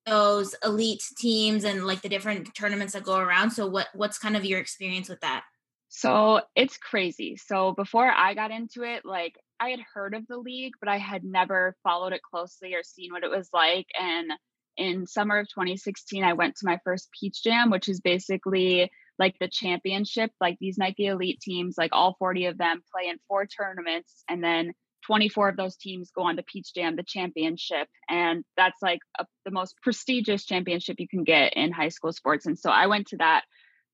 those 0.04 0.54
elite 0.62 1.02
teams 1.16 1.64
and 1.64 1.86
like 1.86 2.02
the 2.02 2.10
different 2.10 2.54
tournaments 2.54 2.92
that 2.92 3.02
go 3.02 3.16
around. 3.16 3.50
So, 3.52 3.66
what 3.66 3.88
what's 3.94 4.18
kind 4.18 4.36
of 4.36 4.44
your 4.44 4.60
experience 4.60 5.08
with 5.08 5.20
that? 5.20 5.42
So 5.88 6.40
it's 6.56 6.76
crazy. 6.76 7.36
So 7.36 7.72
before 7.72 8.10
I 8.10 8.34
got 8.34 8.50
into 8.50 8.82
it, 8.82 9.04
like 9.04 9.36
I 9.60 9.70
had 9.70 9.80
heard 9.94 10.14
of 10.14 10.26
the 10.28 10.38
league, 10.38 10.74
but 10.80 10.88
I 10.88 10.98
had 10.98 11.24
never 11.24 11.76
followed 11.82 12.12
it 12.12 12.22
closely 12.22 12.74
or 12.74 12.82
seen 12.82 13.12
what 13.12 13.24
it 13.24 13.30
was 13.30 13.48
like. 13.52 13.86
And 13.98 14.32
in 14.76 15.06
summer 15.06 15.38
of 15.38 15.48
2016, 15.48 16.24
I 16.24 16.32
went 16.32 16.56
to 16.56 16.66
my 16.66 16.80
first 16.84 17.08
Peach 17.18 17.42
Jam, 17.42 17.70
which 17.70 17.88
is 17.88 18.00
basically 18.00 18.90
like 19.18 19.36
the 19.38 19.48
championship. 19.48 20.32
Like 20.40 20.56
these 20.60 20.78
Nike 20.78 21.06
Elite 21.06 21.40
teams, 21.40 21.76
like 21.78 21.90
all 21.92 22.16
40 22.18 22.46
of 22.46 22.58
them 22.58 22.82
play 22.92 23.08
in 23.08 23.18
four 23.28 23.46
tournaments, 23.46 24.24
and 24.28 24.42
then 24.42 24.72
24 25.06 25.50
of 25.50 25.56
those 25.56 25.76
teams 25.76 26.10
go 26.14 26.22
on 26.22 26.36
to 26.36 26.42
Peach 26.42 26.74
Jam, 26.74 26.96
the 26.96 27.04
championship. 27.06 27.88
And 28.08 28.42
that's 28.56 28.80
like 28.82 29.00
a, 29.18 29.26
the 29.44 29.50
most 29.50 29.76
prestigious 29.82 30.44
championship 30.44 30.96
you 30.98 31.08
can 31.08 31.24
get 31.24 31.52
in 31.54 31.72
high 31.72 31.90
school 31.90 32.12
sports. 32.12 32.46
And 32.46 32.58
so 32.58 32.70
I 32.70 32.86
went 32.86 33.08
to 33.08 33.18
that 33.18 33.44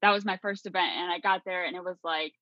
that 0.02 0.12
was 0.12 0.24
my 0.24 0.38
first 0.38 0.66
event 0.66 0.92
and 0.96 1.12
I 1.12 1.18
got 1.18 1.42
there 1.44 1.64
and 1.64 1.76
it 1.76 1.84
was 1.84 1.98
like 2.02 2.32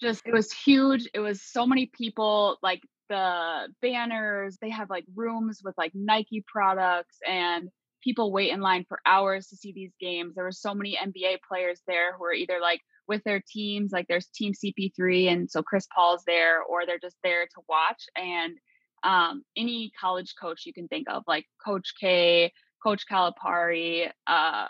just 0.00 0.22
it 0.26 0.32
was 0.32 0.52
huge. 0.52 1.08
It 1.14 1.20
was 1.20 1.42
so 1.42 1.66
many 1.66 1.86
people 1.86 2.58
like 2.62 2.82
the 3.08 3.68
banners, 3.82 4.56
they 4.60 4.70
have 4.70 4.88
like 4.88 5.04
rooms 5.14 5.60
with 5.62 5.74
like 5.76 5.92
Nike 5.94 6.44
products 6.46 7.18
and 7.28 7.68
people 8.02 8.32
wait 8.32 8.50
in 8.50 8.60
line 8.60 8.86
for 8.88 9.00
hours 9.04 9.48
to 9.48 9.56
see 9.56 9.72
these 9.72 9.92
games. 10.00 10.34
There 10.34 10.44
were 10.44 10.52
so 10.52 10.74
many 10.74 10.96
NBA 10.96 11.38
players 11.46 11.82
there 11.86 12.16
who 12.16 12.24
are 12.24 12.32
either 12.32 12.58
like 12.60 12.80
with 13.08 13.22
their 13.24 13.42
teams, 13.46 13.92
like 13.92 14.06
there's 14.08 14.28
team 14.28 14.54
CP3 14.54 15.30
and 15.30 15.50
so 15.50 15.62
Chris 15.62 15.86
Paul's 15.94 16.22
there 16.26 16.62
or 16.62 16.86
they're 16.86 16.98
just 16.98 17.16
there 17.22 17.44
to 17.44 17.60
watch 17.68 18.04
and 18.16 18.56
um, 19.02 19.42
any 19.56 19.90
college 20.00 20.34
coach 20.40 20.62
you 20.66 20.72
can 20.72 20.88
think 20.88 21.08
of 21.10 21.24
like 21.26 21.46
Coach 21.64 21.94
K, 22.00 22.52
Coach 22.82 23.04
Calipari, 23.10 24.10
uh, 24.26 24.66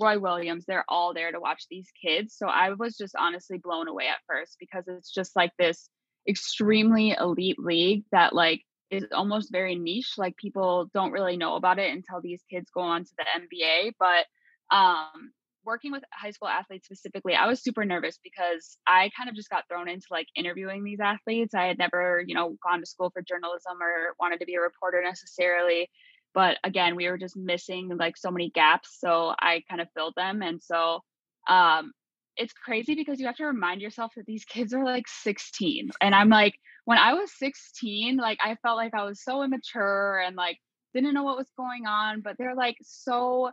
Roy 0.00 0.18
Williams, 0.18 0.64
they're 0.66 0.84
all 0.88 1.14
there 1.14 1.32
to 1.32 1.40
watch 1.40 1.66
these 1.70 1.88
kids. 2.02 2.34
So 2.36 2.46
I 2.48 2.72
was 2.72 2.96
just 2.96 3.14
honestly 3.16 3.58
blown 3.58 3.88
away 3.88 4.08
at 4.08 4.18
first 4.28 4.56
because 4.58 4.84
it's 4.86 5.12
just 5.12 5.36
like 5.36 5.52
this 5.58 5.88
extremely 6.28 7.12
elite 7.18 7.58
league 7.58 8.04
that 8.12 8.34
like 8.34 8.62
is 8.90 9.06
almost 9.12 9.52
very 9.52 9.74
niche. 9.76 10.14
Like 10.16 10.36
people 10.36 10.90
don't 10.94 11.12
really 11.12 11.36
know 11.36 11.56
about 11.56 11.78
it 11.78 11.92
until 11.92 12.20
these 12.20 12.42
kids 12.50 12.70
go 12.74 12.80
on 12.80 13.04
to 13.04 13.10
the 13.16 13.24
NBA. 13.24 13.92
But 13.98 14.26
um 14.74 15.32
working 15.64 15.90
with 15.90 16.04
high 16.12 16.30
school 16.30 16.48
athletes 16.48 16.86
specifically, 16.86 17.34
I 17.34 17.46
was 17.46 17.62
super 17.62 17.84
nervous 17.84 18.18
because 18.22 18.78
I 18.86 19.10
kind 19.16 19.28
of 19.28 19.34
just 19.34 19.50
got 19.50 19.64
thrown 19.68 19.88
into 19.88 20.06
like 20.10 20.28
interviewing 20.36 20.84
these 20.84 21.00
athletes. 21.00 21.54
I 21.54 21.66
had 21.66 21.76
never, 21.76 22.22
you 22.24 22.34
know, 22.34 22.56
gone 22.62 22.80
to 22.80 22.86
school 22.86 23.10
for 23.10 23.20
journalism 23.20 23.82
or 23.82 24.14
wanted 24.20 24.38
to 24.40 24.46
be 24.46 24.54
a 24.54 24.60
reporter 24.60 25.02
necessarily 25.02 25.90
but 26.36 26.58
again 26.62 26.94
we 26.94 27.08
were 27.08 27.18
just 27.18 27.36
missing 27.36 27.90
like 27.98 28.16
so 28.16 28.30
many 28.30 28.50
gaps 28.50 28.96
so 29.00 29.34
i 29.40 29.64
kind 29.68 29.80
of 29.80 29.88
filled 29.96 30.14
them 30.16 30.42
and 30.42 30.62
so 30.62 31.00
um 31.48 31.92
it's 32.36 32.52
crazy 32.52 32.94
because 32.94 33.18
you 33.18 33.26
have 33.26 33.36
to 33.36 33.46
remind 33.46 33.80
yourself 33.80 34.12
that 34.16 34.26
these 34.26 34.44
kids 34.54 34.72
are 34.72 34.84
like 34.84 35.08
16 35.08 35.90
and 36.00 36.14
i'm 36.14 36.28
like 36.28 36.54
when 36.84 36.98
i 36.98 37.14
was 37.14 37.32
16 37.36 38.16
like 38.18 38.38
i 38.40 38.56
felt 38.62 38.76
like 38.76 38.94
i 38.94 39.04
was 39.04 39.20
so 39.20 39.42
immature 39.42 40.22
and 40.24 40.36
like 40.36 40.58
didn't 40.96 41.14
know 41.14 41.24
what 41.24 41.36
was 41.36 41.50
going 41.56 41.86
on, 41.86 42.20
but 42.22 42.36
they're 42.38 42.54
like 42.54 42.76
so 42.82 43.50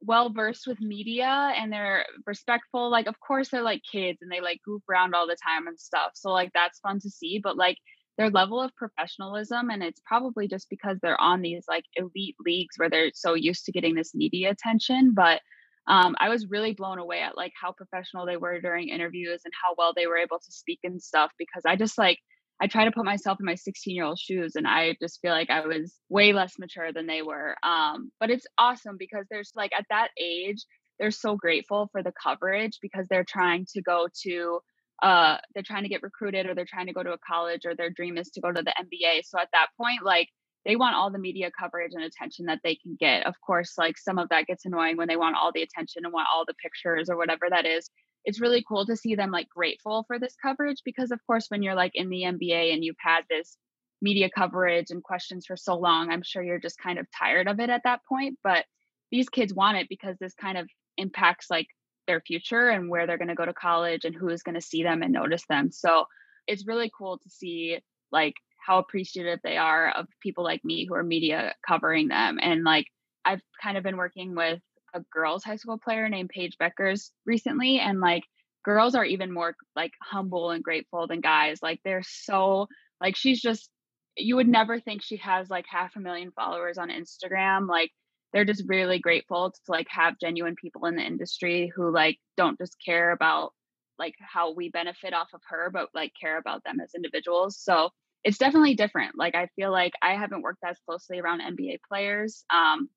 well 0.00 0.30
versed 0.30 0.66
with 0.66 0.80
media 0.80 1.52
and 1.56 1.72
they're 1.72 2.06
respectful. 2.26 2.90
Like, 2.90 3.06
of 3.06 3.18
course, 3.20 3.48
they're 3.48 3.62
like 3.62 3.82
kids 3.90 4.18
and 4.22 4.30
they 4.30 4.40
like 4.40 4.60
goof 4.64 4.82
around 4.88 5.14
all 5.14 5.26
the 5.26 5.36
time 5.44 5.66
and 5.66 5.78
stuff. 5.78 6.12
So, 6.14 6.30
like, 6.30 6.50
that's 6.54 6.80
fun 6.80 7.00
to 7.00 7.10
see. 7.10 7.40
But, 7.42 7.56
like, 7.56 7.78
their 8.18 8.30
level 8.30 8.60
of 8.60 8.74
professionalism, 8.76 9.70
and 9.70 9.82
it's 9.82 10.00
probably 10.06 10.48
just 10.48 10.68
because 10.70 10.98
they're 11.02 11.20
on 11.20 11.42
these 11.42 11.64
like 11.68 11.84
elite 11.96 12.36
leagues 12.44 12.74
where 12.76 12.90
they're 12.90 13.10
so 13.14 13.34
used 13.34 13.64
to 13.66 13.72
getting 13.72 13.94
this 13.94 14.14
media 14.14 14.50
attention. 14.50 15.12
But 15.14 15.40
um, 15.86 16.14
I 16.18 16.28
was 16.28 16.48
really 16.48 16.72
blown 16.72 16.98
away 16.98 17.20
at 17.20 17.36
like 17.36 17.52
how 17.60 17.72
professional 17.72 18.26
they 18.26 18.36
were 18.36 18.60
during 18.60 18.88
interviews 18.88 19.42
and 19.44 19.52
how 19.62 19.74
well 19.76 19.92
they 19.94 20.06
were 20.06 20.16
able 20.16 20.38
to 20.38 20.52
speak 20.52 20.80
and 20.84 21.02
stuff 21.02 21.30
because 21.38 21.62
I 21.66 21.76
just 21.76 21.98
like 21.98 22.18
I 22.60 22.66
try 22.68 22.84
to 22.84 22.92
put 22.92 23.04
myself 23.04 23.38
in 23.40 23.46
my 23.46 23.56
16 23.56 23.94
year 23.94 24.04
old 24.04 24.18
shoes 24.18 24.54
and 24.54 24.66
I 24.66 24.96
just 25.00 25.20
feel 25.20 25.32
like 25.32 25.50
I 25.50 25.66
was 25.66 25.94
way 26.08 26.32
less 26.32 26.54
mature 26.58 26.92
than 26.92 27.06
they 27.06 27.20
were. 27.22 27.56
Um, 27.62 28.12
but 28.20 28.30
it's 28.30 28.46
awesome 28.58 28.96
because 28.98 29.26
there's 29.30 29.50
like 29.56 29.72
at 29.76 29.86
that 29.90 30.08
age, 30.18 30.64
they're 30.98 31.10
so 31.10 31.36
grateful 31.36 31.88
for 31.90 32.02
the 32.02 32.12
coverage 32.22 32.78
because 32.80 33.06
they're 33.10 33.24
trying 33.28 33.66
to 33.74 33.82
go 33.82 34.06
to 34.22 34.60
uh 35.02 35.38
they're 35.54 35.62
trying 35.62 35.82
to 35.82 35.88
get 35.88 36.02
recruited 36.02 36.46
or 36.46 36.54
they're 36.54 36.64
trying 36.64 36.86
to 36.86 36.92
go 36.92 37.02
to 37.02 37.12
a 37.12 37.18
college 37.18 37.66
or 37.66 37.74
their 37.74 37.90
dream 37.90 38.16
is 38.16 38.30
to 38.30 38.40
go 38.40 38.52
to 38.52 38.62
the 38.62 38.74
NBA. 38.78 39.22
So 39.24 39.38
at 39.38 39.48
that 39.52 39.68
point, 39.78 40.02
like 40.04 40.28
they 40.64 40.76
want 40.76 40.96
all 40.96 41.10
the 41.10 41.18
media 41.18 41.50
coverage 41.58 41.92
and 41.94 42.04
attention 42.04 42.46
that 42.46 42.60
they 42.64 42.74
can 42.74 42.96
get. 42.98 43.26
Of 43.26 43.34
course, 43.40 43.74
like 43.76 43.98
some 43.98 44.18
of 44.18 44.30
that 44.30 44.46
gets 44.46 44.64
annoying 44.64 44.96
when 44.96 45.08
they 45.08 45.16
want 45.16 45.36
all 45.36 45.52
the 45.52 45.62
attention 45.62 46.04
and 46.04 46.12
want 46.12 46.28
all 46.32 46.44
the 46.46 46.54
pictures 46.54 47.10
or 47.10 47.16
whatever 47.16 47.46
that 47.50 47.66
is. 47.66 47.90
It's 48.24 48.40
really 48.40 48.64
cool 48.66 48.86
to 48.86 48.96
see 48.96 49.14
them 49.14 49.30
like 49.30 49.48
grateful 49.50 50.04
for 50.06 50.18
this 50.18 50.34
coverage 50.40 50.78
because, 50.84 51.10
of 51.10 51.20
course, 51.26 51.46
when 51.48 51.62
you're 51.62 51.74
like 51.74 51.92
in 51.94 52.08
the 52.08 52.22
NBA 52.22 52.72
and 52.72 52.82
you've 52.82 52.96
had 52.98 53.24
this 53.28 53.58
media 54.00 54.30
coverage 54.30 54.90
and 54.90 55.02
questions 55.02 55.44
for 55.44 55.56
so 55.56 55.76
long, 55.76 56.10
I'm 56.10 56.22
sure 56.22 56.42
you're 56.42 56.58
just 56.58 56.78
kind 56.78 56.98
of 56.98 57.06
tired 57.10 57.48
of 57.48 57.60
it 57.60 57.68
at 57.68 57.82
that 57.84 58.00
point. 58.08 58.38
But 58.42 58.64
these 59.10 59.28
kids 59.28 59.52
want 59.52 59.76
it 59.76 59.88
because 59.90 60.16
this 60.18 60.34
kind 60.34 60.56
of 60.56 60.66
impacts 60.96 61.50
like 61.50 61.66
their 62.06 62.20
future 62.20 62.68
and 62.68 62.88
where 62.88 63.06
they're 63.06 63.18
going 63.18 63.28
to 63.28 63.34
go 63.34 63.46
to 63.46 63.52
college 63.52 64.04
and 64.04 64.14
who 64.14 64.28
is 64.28 64.42
going 64.42 64.54
to 64.54 64.60
see 64.60 64.82
them 64.82 65.02
and 65.02 65.12
notice 65.12 65.44
them. 65.48 65.70
So 65.70 66.06
it's 66.46 66.66
really 66.66 66.90
cool 66.96 67.18
to 67.18 67.30
see 67.30 67.78
like 68.12 68.34
how 68.64 68.78
appreciative 68.78 69.40
they 69.42 69.56
are 69.56 69.90
of 69.90 70.06
people 70.22 70.44
like 70.44 70.64
me 70.64 70.86
who 70.86 70.94
are 70.94 71.02
media 71.02 71.54
covering 71.66 72.08
them. 72.08 72.38
And 72.40 72.64
like 72.64 72.86
I've 73.24 73.42
kind 73.62 73.76
of 73.76 73.82
been 73.82 73.96
working 73.96 74.34
with 74.34 74.60
a 74.94 75.00
girls 75.12 75.44
high 75.44 75.56
school 75.56 75.78
player 75.78 76.08
named 76.08 76.30
Paige 76.30 76.56
Bueckers 76.60 77.10
recently 77.26 77.78
and 77.78 78.00
like 78.00 78.22
girls 78.64 78.94
are 78.94 79.04
even 79.04 79.32
more 79.32 79.54
like 79.76 79.92
humble 80.02 80.50
and 80.50 80.62
grateful 80.62 81.06
than 81.06 81.20
guys. 81.20 81.58
Like 81.62 81.80
they're 81.84 82.04
so 82.04 82.66
like 83.00 83.16
she's 83.16 83.40
just 83.40 83.68
you 84.16 84.36
would 84.36 84.48
never 84.48 84.78
think 84.78 85.02
she 85.02 85.16
has 85.16 85.50
like 85.50 85.66
half 85.68 85.96
a 85.96 86.00
million 86.00 86.30
followers 86.30 86.78
on 86.78 86.88
Instagram. 86.88 87.68
Like 87.68 87.90
they're 88.34 88.44
just 88.44 88.64
really 88.66 88.98
grateful 88.98 89.52
to 89.52 89.58
like 89.68 89.86
have 89.88 90.18
genuine 90.20 90.56
people 90.60 90.86
in 90.86 90.96
the 90.96 91.02
industry 91.02 91.72
who 91.74 91.90
like 91.90 92.18
don't 92.36 92.58
just 92.58 92.76
care 92.84 93.12
about 93.12 93.52
like 93.96 94.16
how 94.18 94.52
we 94.52 94.68
benefit 94.68 95.14
off 95.14 95.28
of 95.32 95.40
her, 95.48 95.70
but 95.72 95.88
like 95.94 96.12
care 96.20 96.36
about 96.36 96.64
them 96.64 96.80
as 96.80 96.90
individuals. 96.96 97.56
So 97.56 97.90
it's 98.24 98.36
definitely 98.36 98.74
different. 98.74 99.16
Like 99.16 99.36
I 99.36 99.48
feel 99.54 99.70
like 99.70 99.92
I 100.02 100.14
haven't 100.14 100.42
worked 100.42 100.64
as 100.66 100.76
closely 100.84 101.20
around 101.20 101.42
NBA 101.42 101.78
players 101.88 102.44
um, 102.52 102.88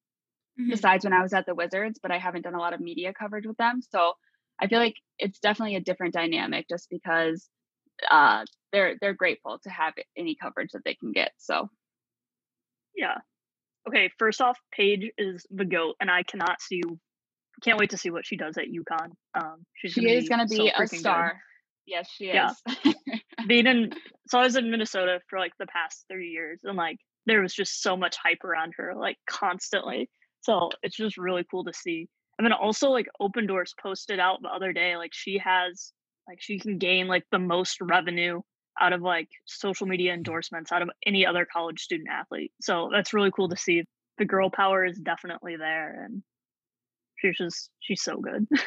mm-hmm. 0.60 0.72
besides 0.72 1.06
when 1.06 1.14
I 1.14 1.22
was 1.22 1.34
at 1.34 1.46
the 1.46 1.54
Wizards, 1.54 2.00
but 2.02 2.12
I 2.12 2.18
haven't 2.18 2.42
done 2.42 2.56
a 2.56 2.60
lot 2.60 2.74
of 2.74 2.80
media 2.80 3.14
coverage 3.14 3.46
with 3.46 3.58
them. 3.58 3.82
So 3.88 4.14
I 4.60 4.66
feel 4.66 4.80
like 4.80 4.96
it's 5.20 5.38
definitely 5.38 5.76
a 5.76 5.82
different 5.82 6.16
dynamic 6.16 6.66
just 6.68 6.90
because 6.90 7.48
uh, 8.10 8.44
they're 8.74 8.96
they're 9.00 9.14
grateful 9.14 9.60
to 9.64 9.70
have 9.70 9.94
any 10.18 10.36
coverage 10.36 10.72
that 10.74 10.84
they 10.84 10.96
can 10.96 11.12
get. 11.12 11.32
So 11.38 11.70
yeah. 12.96 13.20
Okay, 13.88 14.12
first 14.18 14.42
off, 14.42 14.58
Paige 14.72 15.12
is 15.18 15.46
the 15.50 15.66
goat, 15.66 15.96
and 16.00 16.12
I 16.12 16.24
cannot 16.24 16.62
see. 16.62 16.82
Can't 17.64 17.80
wait 17.80 17.92
to 17.92 17.98
see 17.98 18.12
what 18.12 18.26
she 18.26 18.38
does 18.38 18.58
at 18.58 18.66
UConn. 18.66 19.12
Um, 19.34 19.66
she's 19.76 19.94
she 19.94 20.02
gonna 20.02 20.14
is 20.14 20.30
going 20.30 20.48
to 20.48 20.48
be 20.48 20.72
so 20.76 20.84
a 20.84 20.88
star. 20.88 21.28
Good. 21.30 21.94
Yes, 21.94 22.10
she 22.12 22.26
is. 22.26 22.54
Yeah. 22.86 22.94
Being 23.48 23.66
in, 23.68 23.94
so 24.28 24.40
I 24.40 24.44
was 24.44 24.58
in 24.58 24.70
Minnesota 24.70 25.22
for 25.30 25.40
like 25.40 25.54
the 25.58 25.68
past 25.68 26.06
three 26.12 26.30
years, 26.30 26.60
and 26.64 26.76
like 26.76 26.98
there 27.26 27.42
was 27.42 27.54
just 27.54 27.82
so 27.82 27.96
much 27.96 28.18
hype 28.18 28.44
around 28.44 28.74
her, 28.78 28.94
like 28.96 29.18
constantly. 29.30 30.10
So 30.42 30.70
it's 30.84 30.96
just 30.96 31.18
really 31.18 31.46
cool 31.50 31.64
to 31.64 31.74
see. 31.74 32.08
And 32.38 32.46
then 32.46 32.54
also 32.54 32.90
like 32.90 33.08
Opendorse 33.22 33.74
posted 33.82 34.20
out 34.20 34.42
the 34.42 34.50
other 34.50 34.74
day, 34.74 34.96
like 34.98 35.14
she 35.14 35.40
has, 35.44 35.92
like 36.28 36.40
she 36.42 36.60
can 36.60 36.78
gain 36.78 37.08
like 37.08 37.24
the 37.32 37.40
most 37.40 37.78
revenue 37.82 38.42
out 38.80 38.94
of 38.94 39.02
like 39.02 39.30
social 39.46 39.88
media 39.88 40.14
endorsements 40.14 40.72
out 40.72 40.82
of 40.82 40.90
any 41.06 41.26
other 41.26 41.46
college 41.52 41.82
student 41.82 42.10
athlete. 42.10 42.52
So 42.62 42.90
that's 42.92 43.14
really 43.14 43.32
cool 43.32 43.50
to 43.50 43.58
see. 43.58 43.84
The 44.18 44.26
girl 44.26 44.50
power 44.50 44.84
is 44.86 44.98
definitely 44.98 45.58
there, 45.58 46.04
and 46.06 46.24
she's 47.18 47.38
just 47.38 47.70
she's 47.80 48.02
so 48.02 48.18
good. 48.18 48.48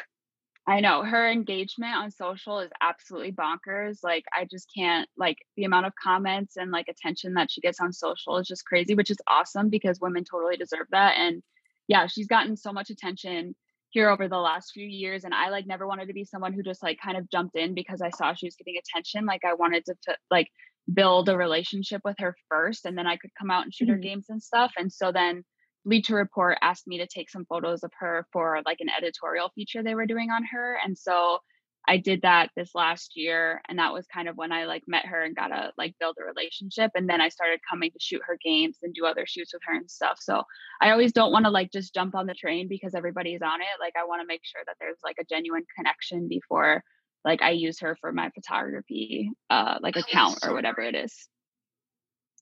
I 0.67 0.79
know 0.79 1.03
her 1.03 1.27
engagement 1.27 1.95
on 1.95 2.11
social 2.11 2.59
is 2.59 2.71
absolutely 2.81 3.31
bonkers. 3.31 3.99
Like 4.03 4.25
I 4.31 4.45
just 4.49 4.69
can't 4.75 5.09
like 5.17 5.37
the 5.57 5.63
amount 5.63 5.87
of 5.87 5.93
comments 6.01 6.55
and 6.55 6.71
like 6.71 6.87
attention 6.87 7.33
that 7.33 7.49
she 7.49 7.61
gets 7.61 7.81
on 7.81 7.91
social 7.91 8.37
is 8.37 8.47
just 8.47 8.65
crazy, 8.65 8.93
which 8.93 9.09
is 9.09 9.17
awesome 9.27 9.69
because 9.69 9.99
women 9.99 10.23
totally 10.23 10.57
deserve 10.57 10.87
that. 10.91 11.17
And 11.17 11.41
yeah, 11.87 12.05
she's 12.07 12.27
gotten 12.27 12.55
so 12.55 12.71
much 12.71 12.91
attention 12.91 13.55
here 13.91 14.09
over 14.09 14.27
the 14.27 14.37
last 14.37 14.71
few 14.73 14.85
years 14.85 15.23
and 15.23 15.33
I 15.33 15.49
like 15.49 15.67
never 15.67 15.87
wanted 15.87 16.07
to 16.07 16.13
be 16.13 16.25
someone 16.25 16.53
who 16.53 16.63
just 16.63 16.81
like 16.81 16.97
kind 17.03 17.17
of 17.17 17.29
jumped 17.29 17.55
in 17.55 17.73
because 17.73 18.01
I 18.01 18.09
saw 18.09 18.33
she 18.33 18.47
was 18.47 18.55
getting 18.55 18.75
attention. 18.77 19.25
Like 19.25 19.41
I 19.45 19.53
wanted 19.53 19.85
to, 19.85 19.95
like 20.29 20.47
build 20.91 21.29
a 21.29 21.37
relationship 21.37 22.01
with 22.03 22.15
her 22.19 22.35
first 22.49 22.85
and 22.85 22.97
then 22.97 23.07
I 23.07 23.17
could 23.17 23.31
come 23.37 23.51
out 23.51 23.63
and 23.63 23.73
shoot 23.73 23.85
mm-hmm. 23.85 23.93
her 23.93 23.99
games 23.99 24.25
and 24.29 24.41
stuff. 24.41 24.71
And 24.77 24.91
so 24.91 25.11
then 25.11 25.43
Bleacher 25.85 26.15
Report 26.15 26.57
asked 26.61 26.87
me 26.87 26.97
to 26.99 27.07
take 27.07 27.29
some 27.29 27.45
photos 27.45 27.83
of 27.83 27.91
her 27.99 28.25
for 28.31 28.61
like 28.65 28.77
an 28.79 28.89
editorial 28.95 29.51
feature 29.55 29.83
they 29.83 29.95
were 29.95 30.05
doing 30.05 30.29
on 30.29 30.43
her. 30.51 30.77
And 30.83 30.97
so 30.97 31.39
I 31.87 31.97
did 31.97 32.21
that 32.21 32.51
this 32.55 32.75
last 32.75 33.13
year. 33.15 33.61
And 33.67 33.79
that 33.79 33.93
was 33.93 34.05
kind 34.07 34.29
of 34.29 34.37
when 34.37 34.51
I 34.51 34.65
like 34.65 34.83
met 34.87 35.05
her 35.07 35.23
and 35.23 35.35
got 35.35 35.47
to 35.47 35.71
like 35.77 35.95
build 35.99 36.17
a 36.21 36.25
relationship. 36.25 36.91
And 36.95 37.09
then 37.09 37.21
I 37.21 37.29
started 37.29 37.59
coming 37.67 37.91
to 37.91 37.99
shoot 37.99 38.21
her 38.25 38.37
games 38.43 38.77
and 38.83 38.93
do 38.93 39.05
other 39.05 39.25
shoots 39.25 39.53
with 39.53 39.63
her 39.65 39.75
and 39.75 39.89
stuff. 39.89 40.17
So 40.21 40.43
I 40.79 40.91
always 40.91 41.11
don't 41.11 41.31
want 41.31 41.45
to 41.45 41.51
like 41.51 41.71
just 41.71 41.93
jump 41.93 42.15
on 42.15 42.27
the 42.27 42.33
train 42.33 42.67
because 42.67 42.93
everybody's 42.93 43.41
on 43.41 43.61
it. 43.61 43.79
Like 43.79 43.93
I 43.99 44.05
want 44.05 44.21
to 44.21 44.27
make 44.27 44.41
sure 44.43 44.61
that 44.65 44.75
there's 44.79 44.99
like 45.03 45.17
a 45.19 45.25
genuine 45.25 45.65
connection 45.75 46.27
before 46.27 46.83
like 47.25 47.41
I 47.41 47.51
use 47.51 47.79
her 47.81 47.97
for 48.01 48.11
my 48.11 48.31
photography 48.33 49.31
uh 49.49 49.77
like 49.81 49.95
account 49.95 50.39
or 50.43 50.53
whatever 50.53 50.81
it 50.81 50.95
is. 50.95 51.27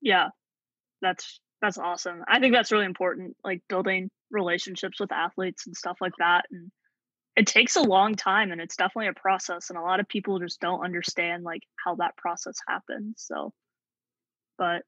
Yeah. 0.01 0.29
That's 1.01 1.39
that's 1.61 1.77
awesome. 1.77 2.23
I 2.27 2.39
think 2.39 2.53
that's 2.53 2.71
really 2.71 2.85
important, 2.85 3.35
like 3.43 3.61
building 3.67 4.09
relationships 4.31 4.99
with 4.99 5.11
athletes 5.11 5.67
and 5.67 5.75
stuff 5.75 5.97
like 6.01 6.13
that. 6.19 6.45
And 6.51 6.71
it 7.35 7.47
takes 7.47 7.75
a 7.75 7.81
long 7.81 8.15
time 8.15 8.51
and 8.51 8.59
it's 8.59 8.75
definitely 8.75 9.07
a 9.07 9.13
process. 9.13 9.69
And 9.69 9.77
a 9.79 9.81
lot 9.81 9.99
of 9.99 10.07
people 10.07 10.39
just 10.39 10.59
don't 10.59 10.83
understand 10.83 11.43
like 11.43 11.61
how 11.83 11.95
that 11.95 12.17
process 12.17 12.57
happens. 12.67 13.15
So, 13.17 13.53
but 14.57 14.83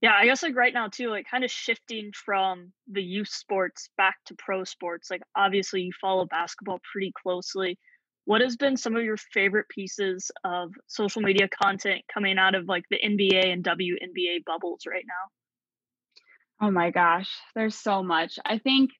yeah, 0.00 0.12
I 0.14 0.26
guess 0.26 0.42
like 0.42 0.54
right 0.54 0.72
now 0.72 0.88
too, 0.88 1.10
like 1.10 1.26
kind 1.28 1.44
of 1.44 1.50
shifting 1.50 2.12
from 2.14 2.72
the 2.90 3.02
youth 3.02 3.28
sports 3.28 3.88
back 3.96 4.16
to 4.26 4.34
pro 4.36 4.64
sports. 4.64 5.10
Like 5.10 5.22
obviously 5.36 5.82
you 5.82 5.92
follow 6.00 6.26
basketball 6.26 6.80
pretty 6.92 7.12
closely. 7.20 7.78
What 8.24 8.42
has 8.42 8.56
been 8.56 8.76
some 8.76 8.94
of 8.94 9.02
your 9.02 9.16
favorite 9.16 9.68
pieces 9.70 10.30
of 10.44 10.72
social 10.86 11.22
media 11.22 11.48
content 11.48 12.02
coming 12.12 12.38
out 12.38 12.54
of 12.54 12.68
like 12.68 12.84
the 12.90 12.98
NBA 12.98 13.50
and 13.50 13.64
WNBA 13.64 14.44
bubbles 14.44 14.82
right 14.86 15.04
now? 15.06 16.66
Oh 16.68 16.70
my 16.70 16.90
gosh, 16.90 17.30
there's 17.54 17.76
so 17.76 18.02
much. 18.02 18.38
I 18.44 18.58
think 18.58 18.90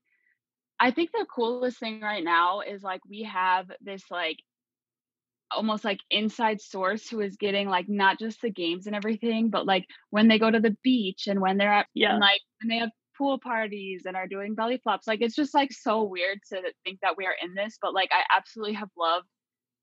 I 0.81 0.91
think 0.91 1.11
the 1.13 1.27
coolest 1.33 1.79
thing 1.79 2.01
right 2.01 2.23
now 2.23 2.61
is 2.61 2.83
like 2.83 3.01
we 3.09 3.25
have 3.25 3.71
this 3.81 4.05
like 4.11 4.39
almost 5.51 5.85
like 5.85 6.01
inside 6.11 6.61
source 6.61 7.09
who 7.09 7.21
is 7.21 7.37
getting 7.37 7.69
like 7.69 7.89
not 7.89 8.19
just 8.19 8.43
the 8.43 8.51
games 8.51 8.87
and 8.87 8.95
everything, 8.95 9.51
but 9.51 9.67
like 9.67 9.87
when 10.11 10.29
they 10.29 10.39
go 10.39 10.51
to 10.51 10.61
the 10.61 10.77
beach 10.83 11.27
and 11.27 11.41
when 11.41 11.57
they're 11.57 11.73
at 11.73 11.87
yeah. 11.95 12.13
and 12.13 12.21
like 12.21 12.41
when 12.61 12.69
they 12.69 12.79
have 12.79 12.91
pool 13.17 13.39
parties 13.39 14.03
and 14.07 14.17
are 14.17 14.29
doing 14.29 14.55
belly 14.55 14.79
flops. 14.83 15.09
Like 15.09 15.21
it's 15.21 15.35
just 15.35 15.55
like 15.55 15.73
so 15.73 16.05
weird 16.05 16.39
to 16.51 16.63
think 16.85 17.01
that 17.03 17.17
we 17.17 17.27
are 17.27 17.35
in 17.43 17.55
this, 17.55 17.79
but 17.83 17.93
like 17.93 18.11
I 18.13 18.23
absolutely 18.37 18.75
have 18.75 18.91
loved 18.97 19.27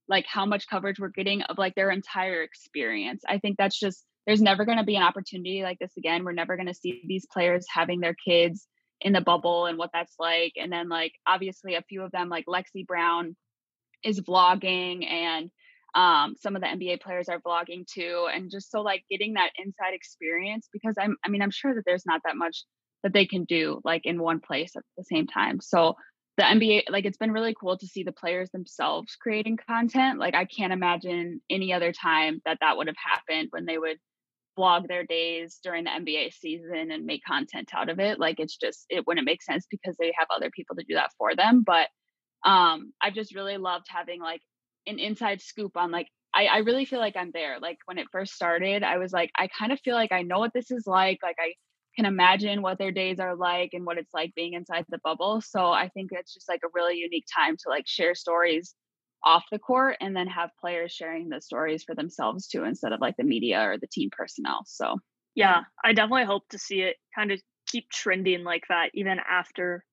like 0.08 0.26
how 0.28 0.46
much 0.46 0.70
coverage 0.70 1.00
we're 1.00 1.10
getting 1.10 1.42
of 1.44 1.58
like 1.58 1.76
their 1.76 1.92
entire 1.92 2.42
experience. 2.44 3.24
I 3.28 3.40
think 3.40 3.58
that's 3.58 3.78
just 3.78 4.06
there's 4.26 4.42
never 4.42 4.66
going 4.66 4.78
to 4.78 4.84
be 4.84 4.96
an 4.96 5.04
opportunity 5.04 5.62
like 5.62 5.80
this 5.80 5.98
again. 5.98 6.24
We're 6.24 6.32
never 6.32 6.56
going 6.56 6.68
to 6.68 6.74
see 6.74 7.04
these 7.08 7.28
players 7.32 7.66
having 7.70 8.00
their 8.00 8.16
kids 8.16 8.68
in 9.02 9.14
the 9.14 9.22
bubble 9.22 9.66
and 9.66 9.78
what 9.78 9.92
that's 9.94 10.16
like. 10.20 10.54
And 10.58 10.72
then, 10.72 10.90
like, 10.90 11.14
obviously, 11.28 11.76
a 11.76 11.84
few 11.84 12.04
of 12.04 12.12
them, 12.12 12.30
like 12.30 12.46
Lexie 12.46 12.88
Brown, 12.88 13.36
is 14.04 14.22
vlogging, 14.22 15.10
and 15.10 15.50
um, 15.96 16.36
some 16.40 16.56
of 16.56 16.62
the 16.62 16.68
NBA 16.68 17.02
players 17.02 17.30
are 17.30 17.40
vlogging 17.40 17.86
too. 17.88 18.28
And 18.34 18.52
just 18.52 18.72
so, 18.72 18.82
like, 18.82 19.04
getting 19.10 19.34
that 19.34 19.52
inside 19.58 19.94
experience 19.94 20.68
because 20.72 20.96
I'm, 21.00 21.18
I 21.26 21.30
mean, 21.30 21.42
I'm 21.42 21.52
sure 21.52 21.74
that 21.74 21.84
there's 21.86 22.06
not 22.06 22.22
that 22.26 22.36
much 22.36 22.64
that 23.04 23.14
they 23.14 23.26
can 23.26 23.44
do 23.44 23.82
like 23.84 24.02
in 24.06 24.20
one 24.20 24.40
place 24.40 24.76
at 24.76 24.84
the 24.98 25.04
same 25.04 25.28
time. 25.28 25.60
So, 25.62 25.96
the 26.38 26.44
NBA, 26.44 26.84
like 26.90 27.06
it's 27.06 27.18
been 27.18 27.32
really 27.32 27.56
cool 27.58 27.78
to 27.78 27.88
see 27.88 28.04
the 28.04 28.12
players 28.12 28.50
themselves 28.50 29.16
creating 29.16 29.58
content. 29.70 30.20
Like 30.20 30.36
I 30.36 30.46
can't 30.46 30.74
imagine 30.74 31.42
any 31.50 31.72
other 31.72 31.94
time 31.94 32.42
that 32.46 32.58
that 32.60 32.76
would 32.76 32.88
have 32.88 32.96
happened 33.02 33.48
when 33.52 33.66
they 33.66 33.78
would 33.78 33.98
blog 34.56 34.88
their 34.88 35.04
days 35.06 35.60
during 35.64 35.84
the 35.84 35.92
NBA 35.92 36.34
season 36.34 36.92
and 36.92 37.06
make 37.06 37.24
content 37.24 37.70
out 37.76 37.90
of 37.90 38.00
it. 38.00 38.20
Like 38.20 38.40
it's 38.40 38.58
just 38.58 38.86
it 38.90 39.06
wouldn't 39.08 39.26
make 39.26 39.44
sense 39.44 39.66
because 39.70 39.96
they 39.98 40.14
have 40.18 40.28
other 40.36 40.50
people 40.50 40.76
to 40.76 40.86
do 40.88 40.96
that 40.96 41.12
for 41.18 41.36
them. 41.36 41.64
But 41.66 41.88
um 42.50 42.94
I've 43.02 43.14
just 43.14 43.36
really 43.36 43.58
loved 43.58 43.88
having 43.90 44.22
like 44.22 44.42
an 44.88 45.00
inside 45.00 45.42
scoop 45.42 45.78
on 45.78 45.92
like 45.92 46.08
I, 46.34 46.46
I 46.46 46.58
really 46.60 46.86
feel 46.86 47.00
like 47.00 47.16
I'm 47.16 47.32
there. 47.32 47.60
Like 47.62 47.78
when 47.86 47.98
it 47.98 48.08
first 48.12 48.34
started, 48.34 48.84
I 48.84 48.98
was 48.98 49.14
like, 49.14 49.32
I 49.38 49.48
kind 49.48 49.72
of 49.72 49.80
feel 49.80 49.96
like 49.96 50.12
I 50.12 50.22
know 50.22 50.40
what 50.40 50.52
this 50.54 50.70
is 50.70 50.86
like. 50.86 51.20
Like 51.24 51.38
I 51.40 51.54
can 51.96 52.06
imagine 52.06 52.62
what 52.62 52.78
their 52.78 52.92
days 52.92 53.20
are 53.20 53.36
like 53.36 53.70
and 53.74 53.86
what 53.86 53.98
it's 53.98 54.14
like 54.14 54.36
being 54.36 54.54
inside 54.54 54.86
the 54.90 55.00
bubble. 55.04 55.42
So 55.42 55.72
I 55.72 55.90
think 55.90 56.10
it's 56.12 56.34
just 56.34 56.50
like 56.50 56.60
a 56.66 56.70
really 56.74 56.98
unique 56.98 57.26
time 57.34 57.56
to 57.56 57.70
like 57.70 57.88
share 57.88 58.16
stories 58.16 58.76
off 59.26 59.44
the 59.52 59.60
court 59.60 59.98
and 60.00 60.16
then 60.16 60.28
have 60.28 60.52
players 60.62 60.92
sharing 60.92 61.30
the 61.30 61.42
stories 61.42 61.84
for 61.84 61.96
themselves 61.96 62.48
too 62.48 62.64
instead 62.64 62.92
of 62.92 63.02
like 63.02 63.18
the 63.18 63.24
media 63.24 63.62
or 63.62 63.78
the 63.78 63.88
team 63.88 64.10
personnel. 64.12 64.64
So 64.68 64.98
yeah, 65.34 65.64
I 65.84 65.94
definitely 65.94 66.26
hope 66.26 66.48
to 66.50 66.60
see 66.60 66.82
it 66.82 66.96
kind 67.14 67.32
of 67.32 67.42
keep 67.68 67.90
trending 67.90 68.44
like 68.44 68.64
that 68.70 68.92
even 68.94 69.18
after 69.20 69.84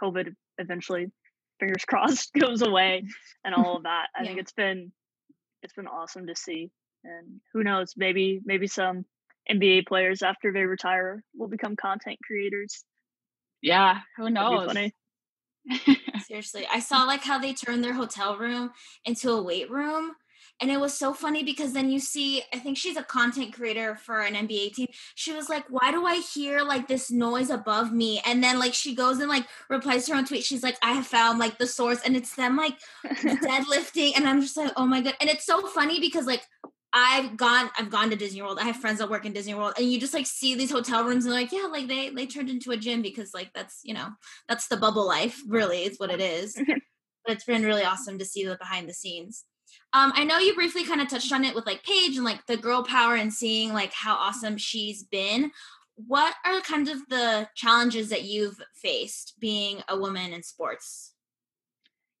COVID 0.00 0.34
eventually 0.58 1.10
fingers 1.58 1.84
crossed 1.88 2.32
goes 2.34 2.62
away 2.62 3.04
and 3.44 3.54
all 3.54 3.76
of 3.76 3.84
that. 3.84 4.06
I 4.14 4.22
yeah. 4.22 4.28
think 4.28 4.40
it's 4.40 4.52
been 4.52 4.92
it's 5.62 5.74
been 5.74 5.88
awesome 5.88 6.26
to 6.26 6.36
see. 6.36 6.70
And 7.04 7.40
who 7.52 7.64
knows, 7.64 7.94
maybe 7.96 8.40
maybe 8.44 8.66
some 8.66 9.04
NBA 9.50 9.86
players 9.86 10.22
after 10.22 10.52
they 10.52 10.64
retire 10.64 11.22
will 11.34 11.48
become 11.48 11.74
content 11.74 12.18
creators. 12.24 12.84
Yeah, 13.62 14.00
who 14.16 14.30
knows? 14.30 14.76
Seriously, 16.26 16.66
I 16.70 16.80
saw 16.80 17.04
like 17.04 17.22
how 17.22 17.38
they 17.38 17.52
turned 17.52 17.84
their 17.84 17.94
hotel 17.94 18.36
room 18.36 18.70
into 19.04 19.30
a 19.30 19.42
weight 19.42 19.70
room. 19.70 20.12
And 20.60 20.72
it 20.72 20.80
was 20.80 20.92
so 20.92 21.14
funny 21.14 21.44
because 21.44 21.72
then 21.72 21.88
you 21.88 22.00
see, 22.00 22.42
I 22.52 22.58
think 22.58 22.76
she's 22.76 22.96
a 22.96 23.04
content 23.04 23.54
creator 23.54 23.94
for 23.94 24.20
an 24.22 24.34
NBA 24.34 24.74
team. 24.74 24.88
She 25.14 25.32
was 25.32 25.48
like, 25.48 25.64
Why 25.68 25.92
do 25.92 26.04
I 26.04 26.16
hear 26.16 26.62
like 26.62 26.88
this 26.88 27.12
noise 27.12 27.50
above 27.50 27.92
me? 27.92 28.20
And 28.26 28.42
then 28.42 28.58
like 28.58 28.74
she 28.74 28.94
goes 28.94 29.20
and 29.20 29.28
like 29.28 29.46
replies 29.70 30.06
to 30.06 30.12
her 30.12 30.18
own 30.18 30.24
tweet. 30.24 30.42
She's 30.44 30.64
like, 30.64 30.76
I 30.82 30.92
have 30.92 31.06
found 31.06 31.38
like 31.38 31.58
the 31.58 31.66
source, 31.68 32.00
and 32.04 32.16
it's 32.16 32.34
them 32.34 32.56
like 32.56 32.74
deadlifting. 33.06 34.12
And 34.16 34.28
I'm 34.28 34.40
just 34.40 34.56
like, 34.56 34.72
Oh 34.76 34.86
my 34.86 35.00
God. 35.00 35.14
And 35.20 35.30
it's 35.30 35.46
so 35.46 35.64
funny 35.68 36.00
because 36.00 36.26
like 36.26 36.42
I've 36.92 37.36
gone 37.36 37.70
I've 37.78 37.90
gone 37.90 38.10
to 38.10 38.16
Disney 38.16 38.40
World. 38.40 38.58
I 38.60 38.64
have 38.64 38.76
friends 38.76 38.98
that 38.98 39.10
work 39.10 39.26
in 39.26 39.32
Disney 39.32 39.54
World 39.54 39.74
and 39.76 39.90
you 39.90 40.00
just 40.00 40.14
like 40.14 40.26
see 40.26 40.54
these 40.54 40.70
hotel 40.70 41.04
rooms 41.04 41.26
and 41.26 41.34
like, 41.34 41.52
yeah, 41.52 41.68
like 41.70 41.86
they 41.86 42.10
they 42.10 42.26
turned 42.26 42.48
into 42.48 42.70
a 42.70 42.76
gym 42.76 43.02
because 43.02 43.34
like 43.34 43.50
that's, 43.54 43.80
you 43.84 43.94
know, 43.94 44.08
that's 44.48 44.68
the 44.68 44.76
bubble 44.76 45.06
life, 45.06 45.40
really, 45.46 45.84
is 45.84 45.98
what 45.98 46.10
it 46.10 46.20
is. 46.20 46.54
but 47.24 47.36
it's 47.36 47.44
been 47.44 47.62
really 47.62 47.84
awesome 47.84 48.18
to 48.18 48.24
see 48.24 48.44
the 48.46 48.56
behind 48.56 48.88
the 48.88 48.94
scenes. 48.94 49.44
Um, 49.92 50.12
I 50.14 50.24
know 50.24 50.38
you 50.38 50.54
briefly 50.54 50.84
kind 50.84 51.00
of 51.00 51.08
touched 51.08 51.32
on 51.32 51.44
it 51.44 51.54
with 51.54 51.66
like 51.66 51.84
Paige 51.84 52.16
and 52.16 52.24
like 52.24 52.46
the 52.46 52.56
girl 52.56 52.82
power 52.82 53.14
and 53.14 53.32
seeing 53.32 53.72
like 53.72 53.92
how 53.92 54.14
awesome 54.14 54.56
she's 54.56 55.02
been. 55.02 55.50
What 55.96 56.34
are 56.46 56.60
kind 56.60 56.88
of 56.88 56.98
the 57.08 57.48
challenges 57.54 58.08
that 58.10 58.22
you've 58.22 58.60
faced 58.74 59.34
being 59.40 59.82
a 59.88 59.98
woman 59.98 60.32
in 60.32 60.42
sports? 60.42 61.12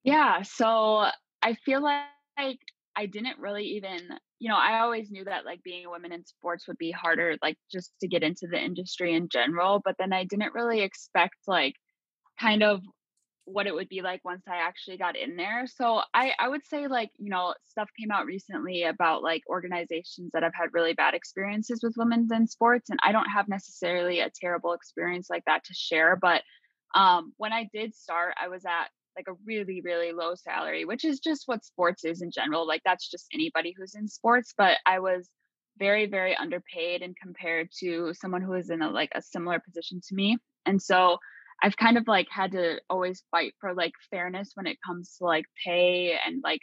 Yeah, 0.02 0.42
so 0.42 1.06
I 1.42 1.54
feel 1.64 1.82
like 1.82 2.58
I 2.98 3.06
didn't 3.06 3.38
really 3.38 3.64
even 3.64 4.18
you 4.38 4.48
know, 4.48 4.56
I 4.56 4.80
always 4.80 5.10
knew 5.10 5.24
that 5.24 5.44
like 5.44 5.62
being 5.62 5.84
a 5.86 5.90
woman 5.90 6.12
in 6.12 6.24
sports 6.24 6.68
would 6.68 6.78
be 6.78 6.92
harder, 6.92 7.36
like 7.42 7.58
just 7.70 7.92
to 8.00 8.08
get 8.08 8.22
into 8.22 8.46
the 8.50 8.62
industry 8.62 9.14
in 9.14 9.28
general. 9.28 9.80
But 9.84 9.96
then 9.98 10.12
I 10.12 10.24
didn't 10.24 10.54
really 10.54 10.80
expect 10.80 11.36
like 11.46 11.74
kind 12.40 12.62
of 12.62 12.80
what 13.44 13.66
it 13.66 13.74
would 13.74 13.88
be 13.88 14.02
like 14.02 14.20
once 14.24 14.42
I 14.46 14.56
actually 14.58 14.98
got 14.98 15.16
in 15.16 15.36
there. 15.36 15.66
So 15.66 16.02
I, 16.14 16.32
I 16.38 16.48
would 16.48 16.64
say 16.66 16.86
like, 16.86 17.10
you 17.18 17.30
know, 17.30 17.54
stuff 17.64 17.88
came 17.98 18.10
out 18.10 18.26
recently 18.26 18.84
about 18.84 19.22
like 19.22 19.42
organizations 19.48 20.30
that 20.34 20.42
have 20.42 20.52
had 20.54 20.68
really 20.72 20.92
bad 20.92 21.14
experiences 21.14 21.80
with 21.82 21.94
women 21.96 22.28
in 22.32 22.46
sports. 22.46 22.90
And 22.90 23.00
I 23.02 23.10
don't 23.10 23.30
have 23.30 23.48
necessarily 23.48 24.20
a 24.20 24.30
terrible 24.40 24.74
experience 24.74 25.28
like 25.30 25.44
that 25.46 25.64
to 25.64 25.74
share. 25.74 26.16
But 26.20 26.42
um, 26.94 27.32
when 27.38 27.52
I 27.52 27.68
did 27.72 27.94
start, 27.94 28.34
I 28.40 28.48
was 28.48 28.64
at 28.66 28.88
like 29.18 29.26
a 29.28 29.38
really 29.44 29.80
really 29.80 30.12
low 30.12 30.34
salary 30.34 30.84
which 30.84 31.04
is 31.04 31.18
just 31.18 31.42
what 31.46 31.64
sports 31.64 32.04
is 32.04 32.22
in 32.22 32.30
general 32.30 32.66
like 32.66 32.80
that's 32.84 33.10
just 33.10 33.26
anybody 33.34 33.74
who's 33.76 33.94
in 33.94 34.06
sports 34.06 34.54
but 34.56 34.78
i 34.86 35.00
was 35.00 35.28
very 35.78 36.06
very 36.06 36.36
underpaid 36.36 37.02
and 37.02 37.16
compared 37.20 37.68
to 37.80 38.12
someone 38.14 38.42
who 38.42 38.54
is 38.54 38.70
in 38.70 38.80
a 38.80 38.90
like 38.90 39.10
a 39.14 39.22
similar 39.22 39.58
position 39.58 40.00
to 40.06 40.14
me 40.14 40.38
and 40.66 40.80
so 40.80 41.18
i've 41.62 41.76
kind 41.76 41.98
of 41.98 42.06
like 42.06 42.28
had 42.30 42.52
to 42.52 42.80
always 42.88 43.22
fight 43.30 43.52
for 43.60 43.74
like 43.74 43.92
fairness 44.10 44.52
when 44.54 44.66
it 44.66 44.78
comes 44.86 45.16
to 45.18 45.24
like 45.24 45.44
pay 45.64 46.16
and 46.24 46.40
like 46.44 46.60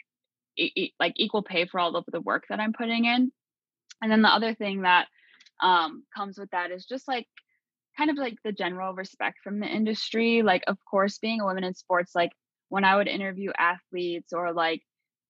e- 0.56 0.92
like 0.98 1.12
equal 1.16 1.42
pay 1.42 1.66
for 1.66 1.78
all 1.78 1.94
of 1.96 2.04
the 2.08 2.20
work 2.20 2.44
that 2.48 2.60
i'm 2.60 2.72
putting 2.72 3.04
in 3.04 3.30
and 4.02 4.10
then 4.10 4.22
the 4.22 4.28
other 4.28 4.54
thing 4.54 4.82
that 4.82 5.06
um 5.62 6.04
comes 6.16 6.38
with 6.38 6.50
that 6.50 6.70
is 6.70 6.86
just 6.86 7.06
like 7.06 7.26
kind 7.96 8.10
of 8.10 8.16
like 8.16 8.36
the 8.44 8.52
general 8.52 8.94
respect 8.94 9.38
from 9.42 9.58
the 9.58 9.66
industry 9.66 10.42
like 10.42 10.62
of 10.66 10.76
course 10.90 11.18
being 11.18 11.40
a 11.40 11.44
woman 11.44 11.64
in 11.64 11.74
sports 11.74 12.12
like 12.14 12.32
when 12.68 12.84
I 12.84 12.96
would 12.96 13.08
interview 13.08 13.50
athletes 13.56 14.32
or 14.32 14.52
like 14.52 14.82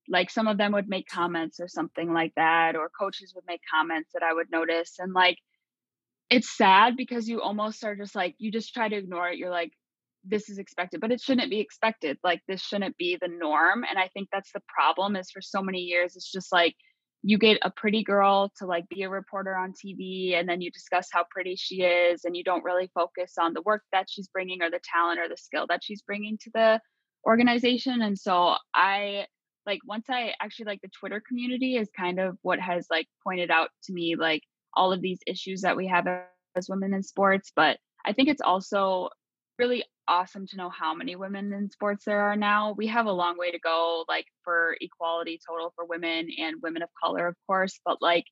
like 0.09 0.31
some 0.31 0.47
of 0.47 0.57
them 0.57 0.73
would 0.73 0.89
make 0.89 1.09
comments 1.09 1.59
or 1.59 1.69
something 1.69 2.13
like 2.13 2.33
that 2.37 2.77
or 2.77 2.91
coaches 2.99 3.33
would 3.35 3.45
make 3.47 3.61
comments 3.71 4.11
that 4.15 4.23
I 4.23 4.33
would 4.33 4.51
notice 4.51 4.95
and 4.99 5.13
like 5.13 5.39
it's 6.31 6.57
sad 6.57 6.97
because 6.97 7.29
you 7.29 7.41
almost 7.41 7.85
are 7.85 7.97
just 7.97 8.15
like 8.15 8.35
you 8.39 8.51
just 8.53 8.73
try 8.73 8.89
to 8.89 8.97
ignore 8.97 9.29
it 9.29 9.39
you're 9.39 9.51
like 9.51 9.73
this 10.25 10.49
is 10.49 10.59
expected 10.59 11.01
but 11.01 11.13
it 11.13 11.21
shouldn't 11.21 11.51
be 11.51 11.61
expected 11.61 12.19
like 12.25 12.41
this 12.49 12.63
shouldn't 12.63 12.97
be 12.97 13.19
the 13.21 13.29
norm 13.29 13.85
and 13.89 13.99
I 13.99 14.09
think 14.09 14.29
that's 14.33 14.53
the 14.53 14.63
problem 14.69 15.17
is 15.17 15.31
for 15.31 15.41
so 15.41 15.63
many 15.63 15.81
years 15.81 16.17
it's 16.17 16.31
just 16.31 16.53
like 16.53 16.75
you 17.23 17.39
get 17.39 17.59
a 17.63 17.71
pretty 17.71 18.05
girl 18.05 18.53
to 18.59 18.67
like 18.67 18.89
be 18.89 19.03
a 19.03 19.09
reporter 19.09 19.57
on 19.57 19.73
TV 19.73 20.39
and 20.39 20.49
then 20.49 20.61
you 20.61 20.71
discuss 20.71 21.09
how 21.11 21.25
pretty 21.31 21.57
she 21.57 21.83
is 21.83 22.25
and 22.25 22.37
you 22.37 22.45
don't 22.45 22.65
really 22.65 22.91
focus 22.95 23.35
on 23.41 23.53
the 23.53 23.63
work 23.63 23.83
that 23.93 24.07
she's 24.09 24.29
bringing 24.29 24.63
or 24.63 24.71
the 24.71 24.81
talent 24.85 25.19
or 25.19 25.29
the 25.29 25.37
skill 25.37 25.67
that 25.69 25.81
she's 25.83 26.03
bringing 26.03 26.39
to 26.41 26.51
the 26.55 26.81
organization 27.27 28.03
and 28.03 28.19
so 28.19 28.55
i 28.75 29.27
like 29.67 29.81
once 29.85 30.07
i 30.09 30.33
actually 30.41 30.65
like 30.65 30.81
the 30.83 30.91
twitter 30.99 31.21
community 31.27 31.77
is 31.77 31.89
kind 31.97 32.21
of 32.21 32.37
what 32.43 32.61
has 32.61 32.87
like 32.91 33.07
pointed 33.25 33.51
out 33.51 33.69
to 33.83 33.93
me 33.93 34.17
like 34.17 34.43
all 34.75 34.93
of 34.93 35.01
these 35.01 35.19
issues 35.27 35.63
that 35.63 35.77
we 35.77 35.87
have 35.87 36.07
as 36.55 36.69
women 36.69 36.95
in 36.95 37.03
sports 37.03 37.53
but 37.57 37.79
i 38.05 38.13
think 38.13 38.29
it's 38.29 38.43
also 38.43 39.09
really 39.59 39.83
awesome 40.09 40.47
to 40.47 40.57
know 40.57 40.71
how 40.71 40.95
many 40.95 41.17
women 41.17 41.53
in 41.53 41.71
sports 41.71 42.05
there 42.05 42.21
are 42.21 42.37
now. 42.37 42.75
We 42.77 42.87
have 42.89 43.07
a 43.07 43.13
long 43.13 43.39
way 43.39 43.51
to 43.51 43.59
go 43.59 44.05
like 44.09 44.27
for 44.45 44.77
equality 44.81 45.41
total 45.49 45.73
for 45.75 45.85
women 45.85 46.29
and 46.39 46.57
women 46.63 46.83
of 46.83 46.89
color 47.03 47.27
of 47.27 47.35
course 47.47 47.81
but 47.85 48.01
like 48.01 48.25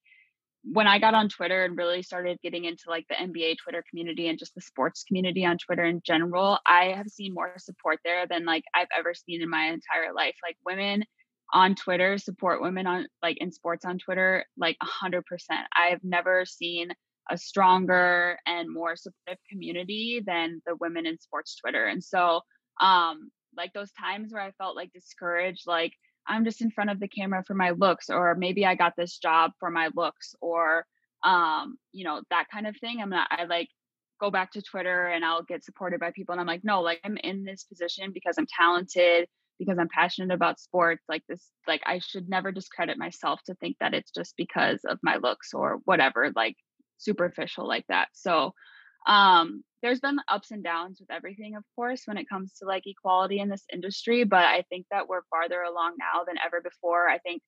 when 0.64 0.86
I 0.86 0.98
got 0.98 1.14
on 1.14 1.28
Twitter 1.28 1.64
and 1.64 1.76
really 1.76 2.02
started 2.02 2.38
getting 2.42 2.64
into 2.64 2.84
like 2.88 3.06
the 3.08 3.16
NBA 3.16 3.56
Twitter 3.62 3.84
community 3.88 4.28
and 4.28 4.38
just 4.38 4.54
the 4.54 4.62
sports 4.62 5.04
community 5.06 5.44
on 5.44 5.58
Twitter 5.58 5.84
in 5.84 6.00
general, 6.04 6.58
I 6.66 6.94
have 6.96 7.08
seen 7.08 7.34
more 7.34 7.52
support 7.58 8.00
there 8.04 8.26
than 8.26 8.46
like 8.46 8.64
I've 8.74 8.88
ever 8.96 9.12
seen 9.14 9.42
in 9.42 9.50
my 9.50 9.66
entire 9.66 10.14
life. 10.14 10.34
Like 10.42 10.56
women 10.64 11.04
on 11.52 11.74
Twitter 11.74 12.16
support 12.16 12.62
women 12.62 12.86
on 12.86 13.06
like 13.22 13.36
in 13.38 13.52
sports 13.52 13.84
on 13.84 13.98
Twitter 13.98 14.46
like 14.56 14.76
a 14.82 14.86
hundred 14.86 15.26
percent. 15.26 15.66
I've 15.76 16.02
never 16.02 16.46
seen 16.46 16.88
a 17.30 17.36
stronger 17.36 18.38
and 18.46 18.72
more 18.72 18.96
supportive 18.96 19.42
community 19.50 20.22
than 20.26 20.62
the 20.66 20.76
women 20.76 21.04
in 21.04 21.20
sports 21.20 21.56
Twitter. 21.56 21.84
And 21.84 22.02
so 22.02 22.40
um 22.80 23.30
like 23.56 23.72
those 23.74 23.92
times 23.92 24.32
where 24.32 24.42
I 24.42 24.50
felt 24.52 24.76
like 24.76 24.92
discouraged, 24.92 25.66
like 25.66 25.92
I'm 26.26 26.44
just 26.44 26.62
in 26.62 26.70
front 26.70 26.90
of 26.90 27.00
the 27.00 27.08
camera 27.08 27.44
for 27.46 27.54
my 27.54 27.70
looks, 27.70 28.10
or 28.10 28.34
maybe 28.34 28.64
I 28.66 28.74
got 28.74 28.94
this 28.96 29.18
job 29.18 29.52
for 29.58 29.70
my 29.70 29.90
looks, 29.94 30.34
or 30.40 30.86
um, 31.22 31.76
you 31.92 32.04
know, 32.04 32.22
that 32.30 32.46
kind 32.52 32.66
of 32.66 32.76
thing. 32.76 33.00
I'm 33.00 33.10
not 33.10 33.28
I 33.30 33.44
like 33.44 33.68
go 34.20 34.30
back 34.30 34.52
to 34.52 34.62
Twitter 34.62 35.06
and 35.06 35.24
I'll 35.24 35.42
get 35.42 35.64
supported 35.64 36.00
by 36.00 36.12
people. 36.12 36.32
And 36.32 36.40
I'm 36.40 36.46
like, 36.46 36.64
no, 36.64 36.82
like 36.82 37.00
I'm 37.04 37.16
in 37.16 37.44
this 37.44 37.64
position 37.64 38.12
because 38.12 38.36
I'm 38.38 38.46
talented, 38.46 39.26
because 39.58 39.78
I'm 39.78 39.88
passionate 39.88 40.34
about 40.34 40.60
sports. 40.60 41.02
Like 41.08 41.22
this, 41.28 41.50
like 41.66 41.82
I 41.86 41.98
should 41.98 42.28
never 42.28 42.52
discredit 42.52 42.98
myself 42.98 43.40
to 43.46 43.54
think 43.56 43.76
that 43.80 43.94
it's 43.94 44.10
just 44.10 44.34
because 44.36 44.80
of 44.88 44.98
my 45.02 45.16
looks 45.16 45.52
or 45.52 45.80
whatever, 45.84 46.30
like 46.34 46.56
superficial 46.98 47.66
like 47.66 47.86
that. 47.88 48.08
So 48.12 48.54
um 49.06 49.62
there's 49.82 50.00
been 50.00 50.18
ups 50.28 50.50
and 50.50 50.64
downs 50.64 50.98
with 51.00 51.10
everything 51.10 51.56
of 51.56 51.64
course 51.76 52.02
when 52.06 52.16
it 52.16 52.28
comes 52.28 52.54
to 52.54 52.64
like 52.64 52.84
equality 52.86 53.38
in 53.38 53.48
this 53.48 53.64
industry 53.72 54.24
but 54.24 54.44
i 54.44 54.62
think 54.70 54.86
that 54.90 55.08
we're 55.08 55.22
farther 55.30 55.62
along 55.62 55.94
now 55.98 56.24
than 56.24 56.36
ever 56.44 56.60
before. 56.60 57.08
I 57.08 57.18
think 57.18 57.42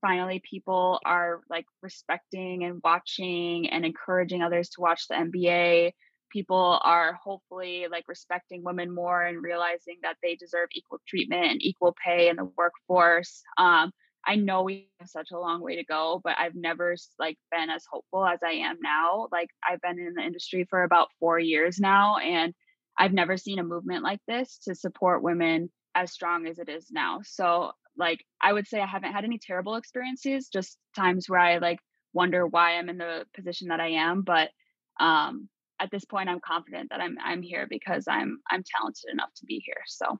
finally 0.00 0.42
people 0.48 1.00
are 1.04 1.40
like 1.48 1.64
respecting 1.82 2.64
and 2.64 2.80
watching 2.84 3.70
and 3.70 3.84
encouraging 3.84 4.42
others 4.42 4.68
to 4.70 4.80
watch 4.80 5.08
the 5.08 5.14
nba 5.14 5.92
people 6.30 6.78
are 6.82 7.14
hopefully 7.14 7.86
like 7.90 8.04
respecting 8.08 8.62
women 8.62 8.94
more 8.94 9.22
and 9.22 9.42
realizing 9.42 9.96
that 10.02 10.16
they 10.22 10.34
deserve 10.34 10.68
equal 10.72 11.00
treatment 11.06 11.44
and 11.44 11.62
equal 11.62 11.94
pay 12.04 12.28
in 12.28 12.36
the 12.36 12.50
workforce. 12.56 13.42
Um, 13.56 13.92
I 14.26 14.36
know 14.36 14.62
we 14.62 14.90
have 15.00 15.08
such 15.08 15.30
a 15.32 15.38
long 15.38 15.60
way 15.62 15.76
to 15.76 15.84
go, 15.84 16.20
but 16.22 16.36
I've 16.38 16.54
never 16.54 16.96
like 17.18 17.38
been 17.50 17.70
as 17.70 17.84
hopeful 17.90 18.26
as 18.26 18.40
I 18.44 18.52
am 18.52 18.78
now. 18.82 19.28
Like 19.30 19.50
I've 19.68 19.80
been 19.80 19.98
in 19.98 20.14
the 20.14 20.22
industry 20.22 20.66
for 20.68 20.82
about 20.82 21.08
4 21.20 21.38
years 21.38 21.78
now 21.78 22.16
and 22.18 22.54
I've 22.98 23.12
never 23.12 23.36
seen 23.36 23.58
a 23.58 23.64
movement 23.64 24.02
like 24.02 24.20
this 24.26 24.58
to 24.64 24.74
support 24.74 25.22
women 25.22 25.70
as 25.94 26.12
strong 26.12 26.46
as 26.46 26.58
it 26.58 26.68
is 26.68 26.90
now. 26.90 27.20
So 27.24 27.72
like 27.96 28.24
I 28.42 28.52
would 28.52 28.66
say 28.66 28.80
I 28.80 28.86
haven't 28.86 29.12
had 29.12 29.24
any 29.24 29.38
terrible 29.38 29.76
experiences, 29.76 30.48
just 30.48 30.78
times 30.94 31.28
where 31.28 31.40
I 31.40 31.58
like 31.58 31.78
wonder 32.12 32.46
why 32.46 32.76
I'm 32.76 32.88
in 32.88 32.98
the 32.98 33.26
position 33.34 33.68
that 33.68 33.80
I 33.80 33.88
am. 33.90 34.22
But 34.22 34.50
um, 34.98 35.48
at 35.78 35.90
this 35.90 36.04
point, 36.04 36.28
I'm 36.28 36.40
confident 36.40 36.90
that 36.90 37.00
I'm 37.00 37.16
I'm 37.22 37.42
here 37.42 37.66
because 37.68 38.06
I'm 38.08 38.40
I'm 38.50 38.62
talented 38.64 39.10
enough 39.12 39.32
to 39.36 39.46
be 39.46 39.62
here. 39.64 39.82
So 39.86 40.18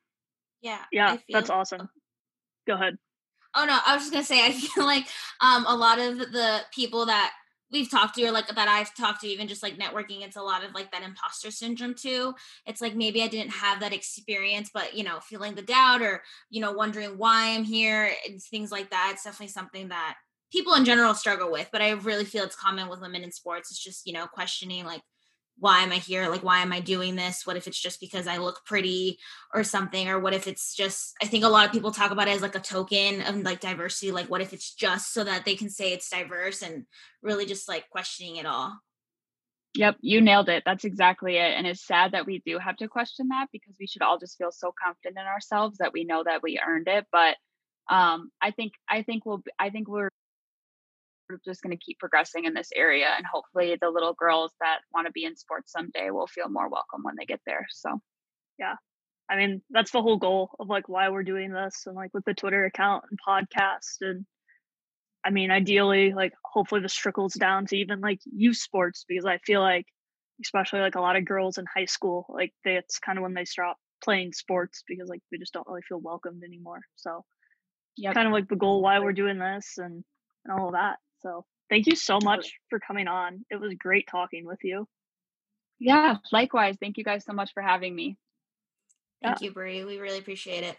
yeah, 0.60 0.84
yeah, 0.92 1.16
that's 1.32 1.50
awesome. 1.50 1.88
Go 2.66 2.74
ahead. 2.74 2.98
Oh 3.56 3.64
no, 3.64 3.78
I 3.86 3.94
was 3.94 4.02
just 4.04 4.12
gonna 4.12 4.24
say 4.24 4.44
I 4.44 4.52
feel 4.52 4.84
like 4.84 5.06
um 5.40 5.64
a 5.66 5.76
lot 5.76 5.98
of 5.98 6.18
the 6.18 6.60
people 6.72 7.06
that 7.06 7.32
we've 7.72 7.90
talked 7.90 8.14
to 8.14 8.24
or 8.24 8.30
like 8.30 8.46
that 8.48 8.68
I've 8.68 8.94
talked 8.94 9.22
to 9.22 9.26
even 9.28 9.48
just 9.48 9.62
like 9.62 9.76
networking 9.76 10.24
it's 10.24 10.36
a 10.36 10.42
lot 10.42 10.64
of 10.64 10.72
like 10.74 10.92
that 10.92 11.02
imposter 11.02 11.50
syndrome 11.50 11.94
too. 11.94 12.34
It's 12.66 12.80
like 12.80 12.94
maybe 12.94 13.22
I 13.22 13.28
didn't 13.28 13.50
have 13.52 13.80
that 13.80 13.92
experience 13.92 14.70
but 14.72 14.94
you 14.94 15.04
know 15.04 15.18
feeling 15.20 15.54
the 15.54 15.62
doubt 15.62 16.02
or 16.02 16.22
you 16.50 16.60
know 16.60 16.72
wondering 16.72 17.18
why 17.18 17.54
I'm 17.54 17.64
here 17.64 18.12
and 18.28 18.40
things 18.42 18.70
like 18.70 18.90
that 18.90 19.10
it's 19.14 19.24
definitely 19.24 19.48
something 19.48 19.88
that 19.88 20.16
people 20.52 20.74
in 20.74 20.84
general 20.84 21.14
struggle 21.14 21.50
with 21.50 21.68
but 21.72 21.82
I 21.82 21.90
really 21.90 22.24
feel 22.24 22.44
it's 22.44 22.56
common 22.56 22.88
with 22.88 23.00
women 23.00 23.22
in 23.24 23.32
sports. 23.32 23.70
It's 23.70 23.82
just 23.82 24.06
you 24.06 24.12
know 24.12 24.26
questioning 24.26 24.84
like 24.84 25.02
why 25.58 25.80
am 25.80 25.92
I 25.92 25.96
here? 25.96 26.28
Like, 26.28 26.44
why 26.44 26.60
am 26.60 26.72
I 26.72 26.80
doing 26.80 27.16
this? 27.16 27.46
What 27.46 27.56
if 27.56 27.66
it's 27.66 27.80
just 27.80 28.00
because 28.00 28.26
I 28.26 28.36
look 28.36 28.60
pretty 28.66 29.18
or 29.54 29.64
something? 29.64 30.08
Or 30.08 30.18
what 30.18 30.34
if 30.34 30.46
it's 30.46 30.74
just, 30.74 31.14
I 31.22 31.26
think 31.26 31.44
a 31.44 31.48
lot 31.48 31.66
of 31.66 31.72
people 31.72 31.92
talk 31.92 32.10
about 32.10 32.28
it 32.28 32.32
as 32.32 32.42
like 32.42 32.54
a 32.54 32.60
token 32.60 33.22
of 33.22 33.36
like 33.38 33.60
diversity. 33.60 34.12
Like, 34.12 34.28
what 34.28 34.42
if 34.42 34.52
it's 34.52 34.74
just 34.74 35.14
so 35.14 35.24
that 35.24 35.44
they 35.44 35.56
can 35.56 35.70
say 35.70 35.92
it's 35.92 36.10
diverse 36.10 36.62
and 36.62 36.84
really 37.22 37.46
just 37.46 37.68
like 37.68 37.88
questioning 37.88 38.36
it 38.36 38.46
all? 38.46 38.78
Yep, 39.74 39.96
you 40.00 40.20
nailed 40.20 40.48
it. 40.48 40.62
That's 40.64 40.84
exactly 40.84 41.36
it. 41.36 41.52
And 41.56 41.66
it's 41.66 41.86
sad 41.86 42.12
that 42.12 42.26
we 42.26 42.42
do 42.46 42.58
have 42.58 42.76
to 42.78 42.88
question 42.88 43.28
that 43.28 43.48
because 43.52 43.76
we 43.78 43.86
should 43.86 44.02
all 44.02 44.18
just 44.18 44.38
feel 44.38 44.50
so 44.50 44.72
confident 44.82 45.18
in 45.18 45.26
ourselves 45.26 45.78
that 45.78 45.92
we 45.92 46.04
know 46.04 46.22
that 46.24 46.42
we 46.42 46.60
earned 46.66 46.88
it. 46.88 47.06
But 47.12 47.36
um, 47.88 48.30
I 48.40 48.50
think 48.50 48.72
I 48.88 49.02
think 49.02 49.24
we'll 49.26 49.42
I 49.58 49.70
think 49.70 49.88
we're 51.28 51.38
just 51.44 51.62
going 51.62 51.76
to 51.76 51.84
keep 51.84 51.98
progressing 51.98 52.44
in 52.44 52.54
this 52.54 52.70
area 52.74 53.08
and 53.16 53.24
hopefully 53.26 53.76
the 53.80 53.90
little 53.90 54.14
girls 54.14 54.52
that 54.60 54.78
want 54.92 55.06
to 55.06 55.12
be 55.12 55.24
in 55.24 55.36
sports 55.36 55.72
someday 55.72 56.10
will 56.10 56.26
feel 56.26 56.48
more 56.48 56.68
welcome 56.68 57.02
when 57.02 57.14
they 57.18 57.24
get 57.24 57.40
there 57.46 57.66
so. 57.70 58.00
Yeah. 58.58 58.74
I 59.28 59.36
mean 59.36 59.62
that's 59.70 59.90
the 59.90 60.02
whole 60.02 60.18
goal 60.18 60.50
of 60.60 60.68
like 60.68 60.88
why 60.88 61.08
we're 61.08 61.24
doing 61.24 61.52
this 61.52 61.82
and 61.86 61.96
like 61.96 62.10
with 62.14 62.24
the 62.24 62.34
twitter 62.34 62.64
account 62.64 63.04
and 63.10 63.18
podcast 63.26 63.96
and 64.00 64.24
i 65.24 65.30
mean 65.30 65.50
ideally 65.50 66.12
like 66.14 66.32
hopefully 66.44 66.80
this 66.80 66.94
trickles 66.94 67.34
down 67.34 67.66
to 67.66 67.76
even 67.76 68.00
like 68.00 68.20
youth 68.24 68.56
sports 68.56 69.04
because 69.08 69.24
i 69.24 69.38
feel 69.38 69.60
like 69.60 69.86
especially 70.42 70.80
like 70.80 70.94
a 70.94 71.00
lot 71.00 71.16
of 71.16 71.24
girls 71.24 71.58
in 71.58 71.64
high 71.74 71.86
school 71.86 72.26
like 72.28 72.52
that's 72.64 73.00
kind 73.00 73.18
of 73.18 73.22
when 73.22 73.34
they 73.34 73.44
stop 73.44 73.76
playing 74.04 74.32
sports 74.32 74.84
because 74.86 75.08
like 75.08 75.22
we 75.32 75.38
just 75.38 75.52
don't 75.52 75.66
really 75.66 75.82
feel 75.88 76.00
welcomed 76.00 76.42
anymore 76.44 76.80
so. 76.94 77.24
Yeah 77.96 78.12
kind 78.12 78.26
of 78.26 78.32
like 78.32 78.48
the 78.48 78.56
goal 78.56 78.82
why 78.82 79.00
we're 79.00 79.12
doing 79.12 79.38
this 79.38 79.74
and 79.78 80.04
and 80.44 80.56
all 80.60 80.68
of 80.68 80.74
that 80.74 80.98
so 81.26 81.44
thank 81.68 81.86
you 81.86 81.96
so 81.96 82.18
much 82.22 82.52
for 82.70 82.78
coming 82.78 83.08
on. 83.08 83.44
It 83.50 83.60
was 83.60 83.74
great 83.74 84.06
talking 84.08 84.46
with 84.46 84.60
you. 84.62 84.86
Yeah, 85.78 86.16
likewise. 86.32 86.76
Thank 86.80 86.96
you 86.96 87.04
guys 87.04 87.24
so 87.24 87.32
much 87.32 87.50
for 87.52 87.62
having 87.62 87.94
me. 87.94 88.16
Thank 89.22 89.40
yeah. 89.40 89.46
you, 89.46 89.52
Brie. 89.52 89.84
We 89.84 89.98
really 89.98 90.18
appreciate 90.18 90.62
it. 90.62 90.76